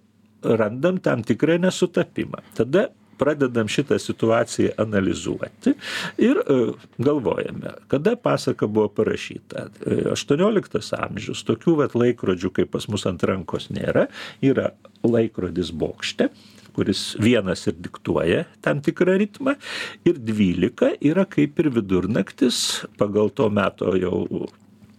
[0.46, 2.44] randam tam tikrą nesutapimą.
[2.56, 5.72] Tada pradedam šitą situaciją analizuoti
[6.20, 6.56] ir e,
[6.98, 9.68] galvojame, kada pasaka buvo parašyta.
[9.86, 14.06] E, 18 amžius, tokių vat laikrodžių, kaip pas mus ant rankos nėra,
[14.44, 14.72] yra
[15.06, 16.30] laikrodis bokšte
[16.76, 19.56] kuris vienas ir diktuoja tam tikrą ritmą,
[20.04, 22.60] ir 12 yra kaip ir vidurnaktis
[23.00, 24.46] pagal to meto jau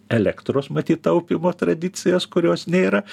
[0.10, 3.04] elektros matyt taupymo tradicijas, kurios nėra,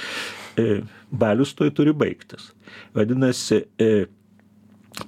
[0.57, 2.53] e, balius toj turi baigtis.
[2.95, 4.07] Vadinasi, e,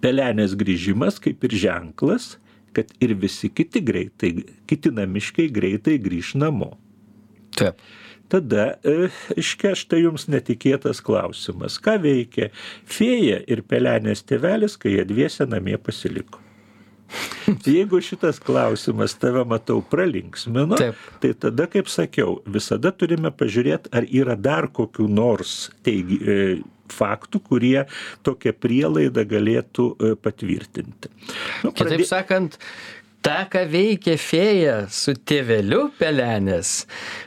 [0.03, 2.35] pelenės grįžimas kaip ir ženklas,
[2.77, 4.33] kad ir visi kiti greitai,
[4.69, 6.75] kiti namiškai greitai grįž namo.
[7.57, 7.81] Taip.
[8.33, 8.65] Tada,
[9.39, 11.79] iškia, štai jums netikėtas klausimas.
[11.83, 12.51] Ką veikia
[12.89, 16.43] fėja ir pelenės tėvelis, kai jie dviese namie pasiliko?
[17.67, 21.03] Jeigu šitas klausimas tave matau pralinksmino, Taip.
[21.23, 26.39] tai tada, kaip sakiau, visada turime pažiūrėti, ar yra dar kokių nors teigi, e,
[26.93, 27.85] faktų, kurie
[28.27, 31.11] tokią prielaidą galėtų e, patvirtinti.
[31.65, 31.97] Nu, pradė...
[31.97, 32.59] Kitaip sakant,
[33.25, 36.83] tą, ką veikia fėja su tėveliu pelenės,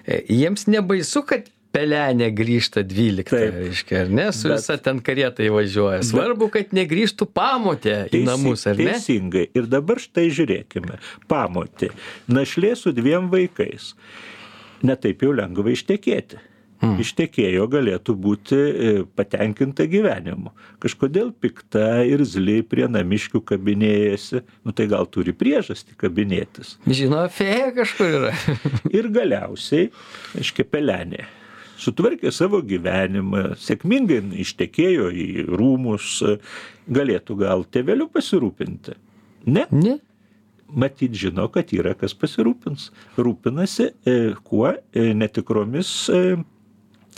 [0.05, 5.45] e, jiems nebaisu, kad pelenė grįžta 12, reiškia, ar ne, su bet, visa ten karieta
[5.45, 6.01] įvažiuoja.
[6.07, 8.89] Svarbu, kad negrįžtų pamotė į teisi, namus, ar ne?
[8.95, 9.45] Teisingai.
[9.57, 10.99] Ir dabar štai žiūrėkime.
[11.29, 11.91] Pamotė.
[12.31, 13.93] Našlė su dviem vaikais.
[14.85, 16.39] Netaip jau lengva ištekėti.
[16.79, 16.95] Hmm.
[17.03, 20.53] Ištekėjo galėtų būti e, patenkinta gyvenimu.
[20.79, 26.77] Kažkodėl pikta ir zli prie namiškių kabinėjasi, nu tai gal turi priežastį kabinėtis.
[26.87, 28.31] Žino, fėja kažkur yra.
[28.97, 29.91] ir galiausiai,
[30.39, 31.27] aiškiai, pelenė
[31.79, 36.19] sutvarkė savo gyvenimą, sėkmingai ištekėjo į rūmus,
[36.91, 38.95] galėtų gal tėveliu pasirūpinti.
[39.47, 39.65] Ne?
[39.71, 39.97] Ne.
[40.69, 42.89] Matyt, žino, kad yra kas pasirūpins.
[43.17, 46.21] Rūpinasi e, kuo e, netikromis e,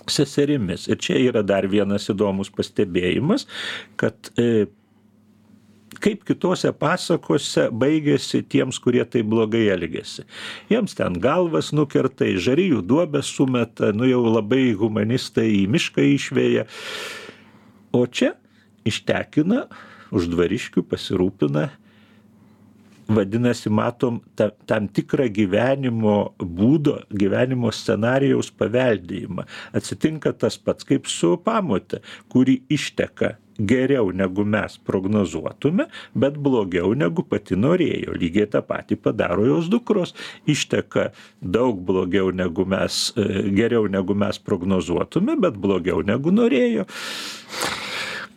[0.10, 0.88] seserimis.
[0.90, 3.46] Ir čia yra dar vienas įdomus pastebėjimas,
[4.00, 4.66] kad e,
[6.02, 10.26] kaip kitose pasakose baigėsi tiems, kurie tai blogai elgėsi.
[10.72, 16.66] Jiems ten galvas nukerta, žaryjų duobę sumeta, nu jau labai humanistai į mišką išvėja.
[17.94, 18.34] O čia
[18.88, 19.66] ištekina,
[20.12, 21.70] už dvariškių pasirūpina
[23.08, 29.48] vadinasi, matom ta, tam tikrą gyvenimo būdo, gyvenimo scenarijaus paveldėjimą.
[29.78, 35.86] Atsitinka tas pats kaip su pamote, kuri išteka geriau negu mes prognozuotume,
[36.16, 38.16] bet blogiau negu pati norėjo.
[38.18, 40.16] Lygiai tą patį padaro jos dukros.
[40.50, 41.12] Išteka
[41.42, 46.88] daug blogiau negu mes, e, geriau negu mes prognozuotume, bet blogiau negu norėjo.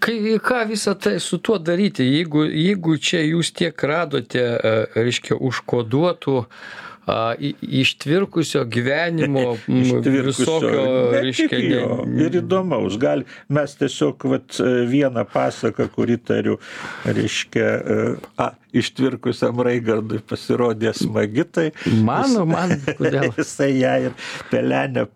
[0.05, 5.39] Kai, ką visą tai su tuo daryti, jeigu, jeigu čia jūs tiek radote, e, reiškia,
[5.41, 6.35] užkoduotų
[7.07, 9.57] a, ištvirkusio gyvenimo,
[10.27, 11.61] visokio, reiškia.
[12.07, 12.27] Ne...
[12.27, 14.59] Ir įdomaus, gal mes tiesiog vat,
[14.91, 16.59] vieną pasaką, kurį tariu,
[17.05, 17.71] reiškia,
[18.41, 21.67] a, ištvirkusiam Raigardui pasirodė smagi, tai
[22.03, 23.29] mano, jis, man, kodėl?
[23.39, 24.17] Jisai ją ir
[24.51, 25.07] pelenę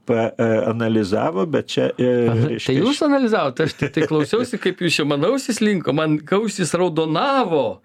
[0.71, 1.91] analizavo, bet čia...
[1.97, 6.21] E, reiškia, tai jūs analizavote, aš tik tai klausiausi, kaip jūs čia manausis linko, man
[6.29, 7.81] kausis raudonavo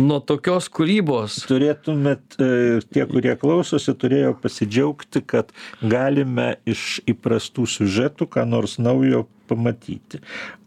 [0.00, 1.40] nuo tokios kūrybos.
[1.48, 9.26] Turėtumėt, e, tie, kurie klausosi, turėjo pasidžiaugti, kad galime iš įprastų siužetų ką nors naujo
[9.50, 10.20] pamatyti.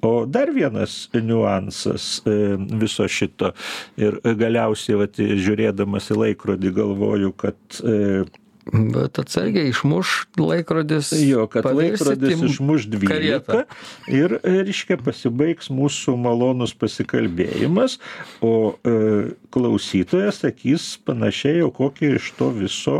[0.03, 2.37] O dar vienas niuansas e,
[2.83, 3.53] viso šito
[3.99, 8.25] ir galiausiai, vat, žiūrėdamas į laikrodį, galvoju, kad e,
[8.71, 11.11] Bet atsargiai išmuš laikrodis.
[11.19, 13.59] Jo, kad laikrodis išmuš 12 karietą.
[14.07, 17.97] ir, reiškia, pasibaigs mūsų malonus pasikalbėjimas,
[18.39, 18.53] o
[18.87, 18.95] e,
[19.51, 22.97] klausytojas sakys panašiai, o kokia iš to viso,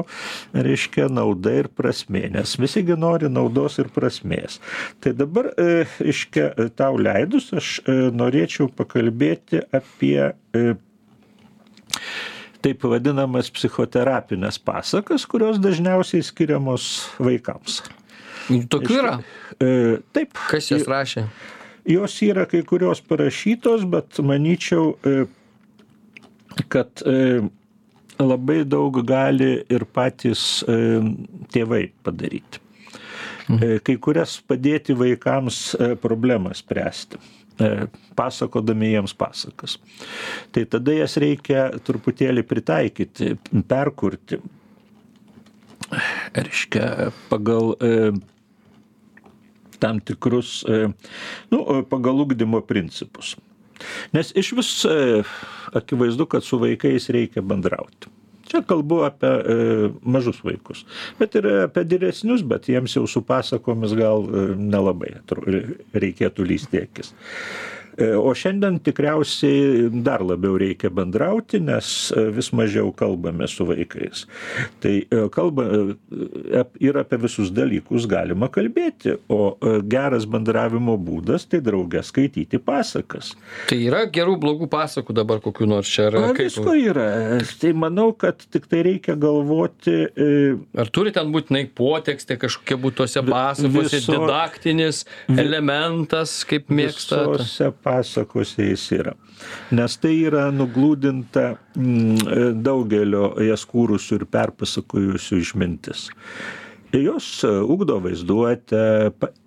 [0.52, 4.60] reiškia, nauda ir prasmė, nes visigi nori naudos ir prasmės.
[4.99, 10.73] Tai dabar, e, reiškia, tau leidus, aš e, norėčiau pakalbėti apie e,
[12.63, 16.88] taip vadinamas psichoterapines pasakas, kurios dažniausiai skiriamos
[17.19, 17.82] vaikams.
[18.71, 19.17] Tokių yra?
[19.60, 19.67] E,
[20.15, 20.38] taip.
[20.52, 21.28] Kas jas rašė?
[21.88, 25.26] Jos yra kai kurios parašytos, bet manyčiau, e,
[26.71, 27.43] kad e,
[28.21, 30.63] labai daug gali ir patys
[31.54, 32.62] tėvai padaryti.
[33.49, 33.80] Mhm.
[33.84, 37.19] Kai kurias padėti vaikams problemą spręsti.
[37.60, 37.86] E,
[38.18, 39.78] pasakodami jiems pasakas.
[40.52, 43.36] Tai tada jas reikia truputėlį pritaikyti,
[43.70, 44.39] perkurti.
[46.34, 47.92] Reiškia, pagal e,
[49.78, 50.89] tam tikrus, e,
[51.54, 51.62] nu,
[51.92, 53.36] pagal ugdymo principus.
[54.16, 54.74] Nes iš vis
[55.78, 58.10] akivaizdu, kad su vaikais reikia bendrauti.
[58.54, 59.54] Čia kalbu apie e,
[60.06, 60.84] mažus vaikus,
[61.18, 65.16] bet ir apie vyresnius, bet jiems jau su pasakomis gal e, nelabai
[65.98, 67.16] reikėtų lysti akis.
[68.00, 71.88] O šiandien tikriausiai dar labiau reikia bendrauti, nes
[72.34, 74.26] vis mažiau kalbame su vaikais.
[74.82, 74.94] Tai
[75.34, 75.68] kalba
[76.82, 79.56] ir apie visus dalykus galima kalbėti, o
[79.89, 83.34] geras bendravimo būdas tai draugė skaityti pasakas.
[83.70, 86.10] Tai yra gerų, blogų pasakų dabar kokiu nors čia.
[86.10, 87.08] Ar visko yra.
[87.62, 90.00] Tai manau, kad tik tai reikia galvoti.
[90.80, 97.24] Ar turi ten būtinai potekstė kažkokia būtose pasakose, viso, didaktinis elementas, kaip mėgsta?
[97.34, 99.14] Visose pasakose jis yra.
[99.76, 106.10] Nes tai yra nuglūdinta mm, daugelio jas kūrusių ir perpasakojusių išmintis.
[106.94, 108.84] Jos e, ugdo vaizduotę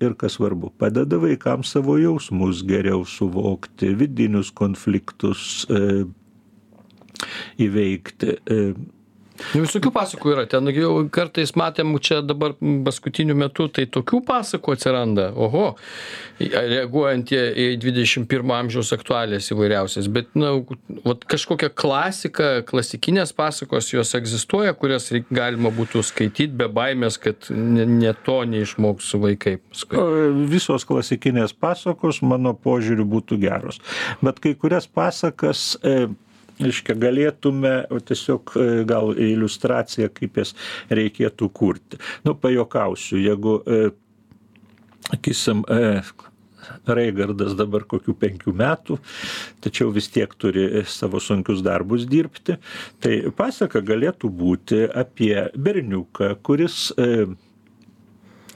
[0.03, 6.03] ir, kas svarbu, padeda vaikams savo jausmus geriau suvokti, vidinius konfliktus e,
[7.63, 8.35] įveikti.
[9.55, 12.55] Nu, visokių pasakų yra, ten jau kartais matėm čia dabar
[12.87, 15.67] paskutiniu metu, tai tokių pasakų atsiranda, oho,
[16.41, 20.55] reaguojant į 21 amžiaus aktualės įvairiausias, bet, na,
[21.07, 27.87] vat, kažkokia klasika, klasikinės pasakos, jos egzistuoja, kurias galima būtų skaityti be baimės, kad ne,
[27.89, 29.57] ne to neišmoks vaikai.
[29.71, 30.05] Paskui.
[30.53, 33.81] Visos klasikinės pasakos, mano požiūriu, būtų geros,
[34.25, 36.07] bet kai kurias pasakas e,
[36.63, 37.75] reiškia galėtume
[38.09, 40.55] tiesiog e, gal iliustraciją, kaip jas
[40.91, 42.01] reikėtų kurti.
[42.25, 43.91] Nu, pajokausiu, jeigu, e,
[45.11, 46.01] sakysim, e,
[46.87, 48.99] Reigardas dabar kokių penkių metų,
[49.63, 52.57] tačiau vis tiek turi savo sunkius darbus dirbti.
[53.03, 57.27] Tai pasaka galėtų būti apie berniuką, kuris e,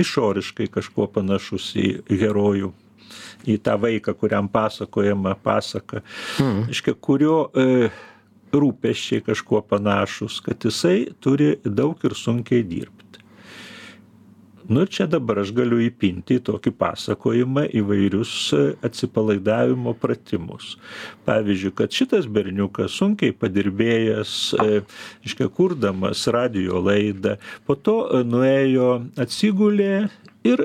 [0.02, 2.72] išoriškai kažkuo panašus į herojų
[3.48, 6.04] į tą vaiką, kuriam pasakojama pasaka,
[6.42, 6.64] mm.
[6.74, 7.90] iškia, kurio e,
[8.52, 13.00] rūpeščiai kažkuo panašus, kad jisai turi daug ir sunkiai dirbti.
[14.70, 20.76] Nu čia dabar aš galiu įpinti į tokį pasakojimą įvairius e, atsipalaidavimo pratimus.
[21.26, 24.76] Pavyzdžiui, kad šitas berniukas sunkiai padirbėjęs, e,
[25.26, 27.34] iškia, kurdamas radio laidą,
[27.66, 30.06] po to e, nuėjo, atsigulė
[30.46, 30.62] ir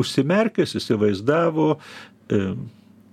[0.00, 2.42] užsimerkęs įsivaizdavo e,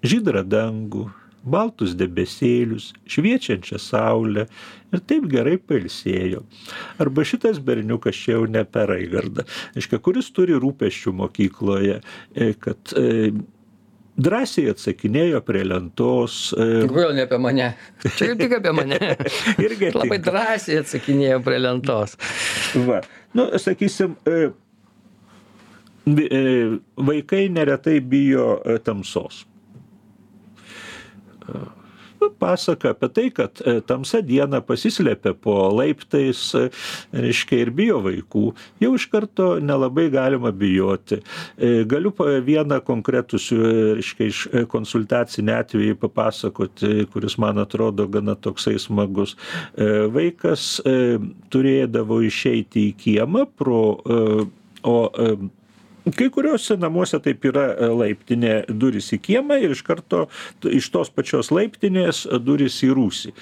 [0.06, 1.08] žydrą dangų,
[1.50, 4.46] baltus debesėlius, šviečiančią saulę
[4.94, 6.44] ir taip gerai pailsėjo.
[7.00, 12.02] Arba šitas berniukas čia jau ne per Raigardą, aiškia, kuris turi rūpeščių mokykloje,
[12.36, 13.32] e, kad e,
[14.20, 16.40] drąsiai atsakinėjo prie lentos.
[16.56, 17.70] Kodėl ne apie mane?
[18.04, 19.00] Čia tik apie mane.
[19.66, 19.94] Irgi.
[19.96, 22.18] Labai drąsiai atsakinėjo prie lentos.
[22.88, 23.04] Va,
[23.38, 24.50] nu, sakysim, E,
[26.06, 29.46] vaikai neretai bijo e, tamsos.
[31.50, 31.60] E,
[32.40, 36.42] pasaka apie tai, kad tamsa diena pasislėpia po laiptais,
[37.16, 38.44] reiškia, ir bijo vaikų,
[38.84, 41.22] jau iš karto nelabai galima bijoti.
[41.90, 42.12] Galiu
[42.46, 43.40] vieną konkretų,
[44.00, 44.42] reiškia, iš
[44.72, 49.38] konsultacinį atvejį papasakoti, kuris man atrodo gana toksai smagus.
[50.16, 50.82] Vaikas
[51.54, 53.84] turėdavo išeiti į kiemą pro,
[54.84, 54.98] o
[56.16, 60.26] Kai kuriuose namuose taip yra e, laiptinė durys į kiemą ir iš karto
[60.66, 63.34] iš tos pačios laiptinės durys į rūsį.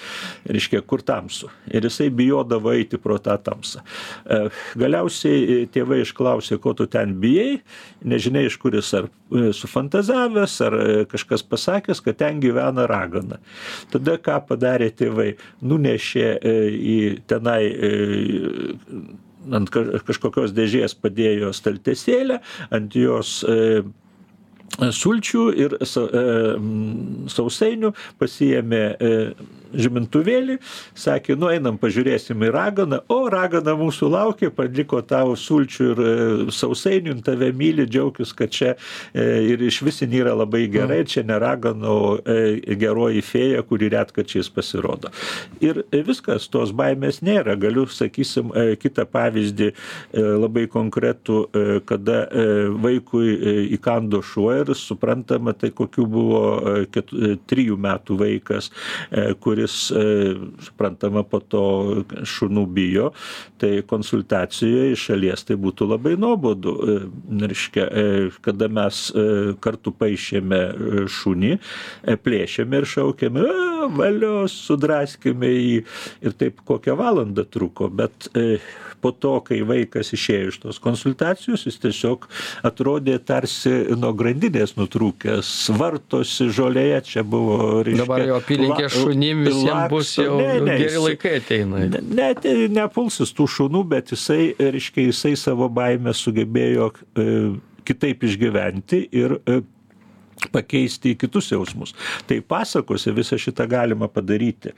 [0.49, 1.51] Reiškia, kur tamsu.
[1.69, 3.83] Ir jisai bijodavo eiti pro tą tamsą.
[4.25, 4.39] E,
[4.79, 7.59] galiausiai e, tėvai išklausė, ko tu ten bijai,
[8.07, 10.75] nežinia iš kuris ar sufantazavęs, ar
[11.11, 13.41] kažkas pasakęs, kad ten gyvena ragana.
[13.91, 15.33] Tada ką padarė tėvai?
[15.67, 16.97] Nunešė į
[17.27, 17.61] tenai
[19.55, 19.71] ant
[20.07, 22.41] kažkokios dėžės padėjo staltesėlę,
[22.75, 23.81] ant jos e,
[24.77, 25.87] sulčių ir e,
[27.33, 28.83] sausainių, pasiėmė
[29.77, 30.57] žymintuvėlį,
[30.97, 36.11] sakė, nu einam pažiūrėsim į raganą, o ragana mūsų laukia, padliko tavo sulčių ir e,
[36.53, 41.37] sausainių, tave myli, džiaugis, kad čia e, ir iš visi yra labai gerai, čia ne
[41.41, 45.11] ragana, o e, geroji fėja, kuri retkačiais pasirodo.
[45.63, 47.57] Ir viskas, tos baimės nėra.
[47.59, 48.51] Galiu, sakysim,
[48.81, 49.69] kitą pavyzdį
[50.13, 51.37] labai konkretų,
[51.87, 52.19] kada
[52.81, 53.33] vaikui
[53.75, 56.43] įkando šuo ir suprantama, tai kokiu buvo
[57.49, 58.69] trijų metų vaikas,
[59.43, 63.11] kuris kuris, e, suprantama, po to šunų bijo,
[63.59, 66.73] tai konsultacijoje iš šalies tai būtų labai nuobodu.
[66.73, 66.97] E,
[67.47, 69.11] reiškia, e, kada mes
[69.61, 71.57] kartu paaišėme šunį,
[72.23, 73.45] plėšėme ir šaukėme,
[73.93, 75.77] valios, sudraskime jį
[76.25, 78.29] ir taip kokią valandą truko, bet
[79.01, 82.25] po to, kai vaikas išėjo iš tos konsultacijos, jis tiesiog
[82.67, 88.03] atrodė tarsi nuo grandinės nutrūkęs, vartosi žolėje, čia buvo, reiškia.
[88.03, 91.85] Dabar jo apylinkė šunim visiems bus jau ne, ne, geri laikai ateina.
[91.93, 97.31] Ne, ne, nepulsis tų šunų, bet jisai, reiškia, jisai savo baimę sugebėjo e,
[97.87, 99.61] kitaip išgyventi ir e,
[100.53, 101.95] pakeisti į kitus jausmus.
[102.29, 104.75] Tai pasakose visą šitą galima padaryti.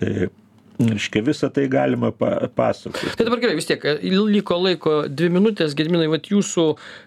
[0.00, 0.30] Tai
[0.80, 3.12] Reiškia, visą tai galima pa pasakoti.
[3.18, 6.64] Tai dabar gerai, vis tiek, liko laiko dvi minutės, Gedminai, vat jūsų,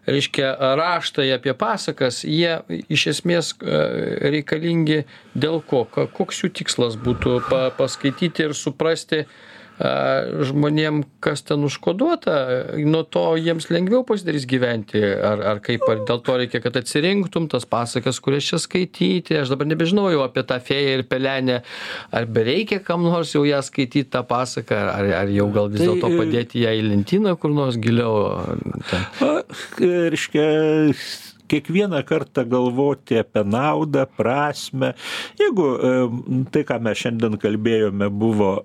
[0.09, 2.59] reiškia, raštai apie pasakas, jie
[2.93, 3.79] iš esmės e,
[4.35, 4.99] reikalingi
[5.33, 5.87] dėl ko?
[5.89, 9.23] Koks jų tikslas būtų pa paskaityti ir suprasti,
[9.81, 12.35] žmonėm, kas ten užkoduota,
[12.85, 17.49] nuo to jiems lengviau pasidarys gyventi, ar, ar kaip, ar dėl to reikia, kad atsirinktum
[17.51, 21.59] tas pasakas, kurias čia skaityti, aš dabar nebežinau jau apie tą fėją ir pelenę,
[22.13, 25.89] ar bereikia kam nors jau ją skaityti tą pasaką, ar, ar jau gal vis tai,
[25.89, 28.13] dėlto padėti ją į lentyną kur nors giliau.
[29.81, 30.47] Reiškia,
[31.53, 34.93] kiekvieną kartą galvoti apie naudą, prasme.
[35.39, 35.67] Jeigu
[36.53, 38.55] tai, ką mes šiandien kalbėjome, buvo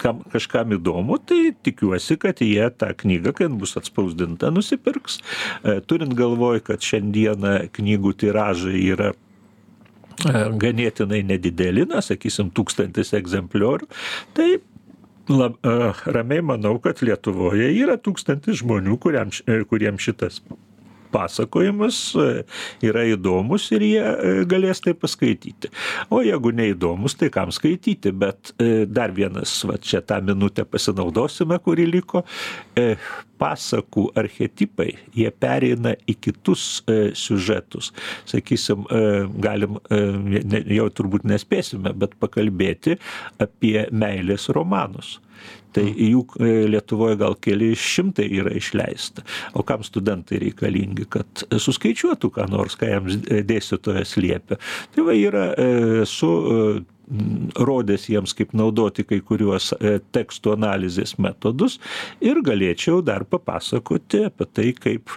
[0.00, 5.20] kam kažkam įdomu, tai tikiuosi, kad jie tą knygą, kai bus atspausdinta, nusipirks.
[5.62, 13.88] E, turint galvoj, kad šiandieną knygų tiražai yra e, ganėtinai nedideli, na, sakysim, tūkstantis egzempliorių,
[14.36, 14.50] tai
[15.32, 20.42] lab, e, ramiai manau, kad Lietuvoje yra tūkstantis žmonių, kuriems šitas
[21.12, 22.28] pasakojimas e,
[22.88, 25.72] yra įdomus ir jie e, galės tai paskaityti.
[26.12, 31.60] O jeigu neįdomus, tai kam skaityti, bet e, dar vienas, va čia tą minutę pasinaudosime,
[31.62, 32.24] kuri liko,
[33.42, 37.90] pasakų archetipai, jie pereina į kitus e, siužetus.
[38.28, 39.02] Sakysim, e,
[39.42, 42.98] galim, e, jau turbūt nespėsime, bet pakalbėti
[43.42, 45.16] apie meilės romanus.
[45.72, 49.24] Tai jų e, Lietuvoje gal keli šimtai yra išleista.
[49.56, 54.60] O kam studentai reikalingi, kad suskaičiuotų ką nors, ką jiems dėstytojas liepia.
[54.92, 55.46] Tai va yra
[56.08, 56.28] su
[57.58, 59.72] rodęs jiems, kaip naudoti kai kuriuos
[60.14, 61.78] tekstų analizės metodus
[62.24, 65.16] ir galėčiau dar papasakoti apie tai, kaip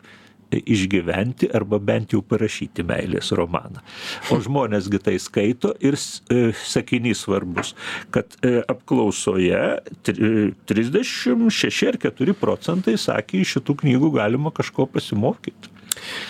[0.61, 3.83] išgyventi arba bent jau parašyti meilės romaną.
[4.31, 7.73] O žmonėsgi tai skaito ir e, sakinys svarbus,
[8.15, 9.61] kad e, apklausoje
[10.05, 15.75] 36 ar 4 procentai sakė, iš šitų knygų galima kažko pasimokyti.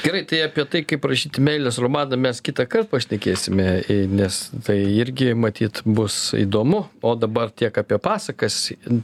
[0.03, 3.67] Gerai, tai apie tai, kaip rašyti meilės romaną mes kitą kartą pašnekėsime,
[4.13, 8.59] nes tai irgi matyt bus įdomu, o dabar tiek apie pasakas,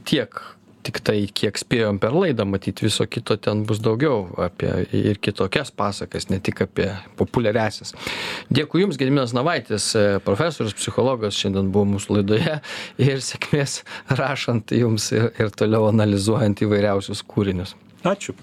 [0.08, 0.38] tiek
[0.86, 6.28] tiktai kiek spėjom per laidą matyt viso kito ten bus daugiau apie ir kitokias pasakas
[6.30, 6.88] ne tik apie
[7.20, 7.94] populiariąsias
[8.52, 9.92] dėkui jums gediminas navaitis
[10.26, 12.58] profesorius psichologas šiandien buvo mūsų laidoje.
[13.02, 13.80] Ir sėkmės
[14.20, 17.76] rašant jums ir ir toliau analizuojant įvairiausius kūrinius.
[18.06, 18.34] Ačiū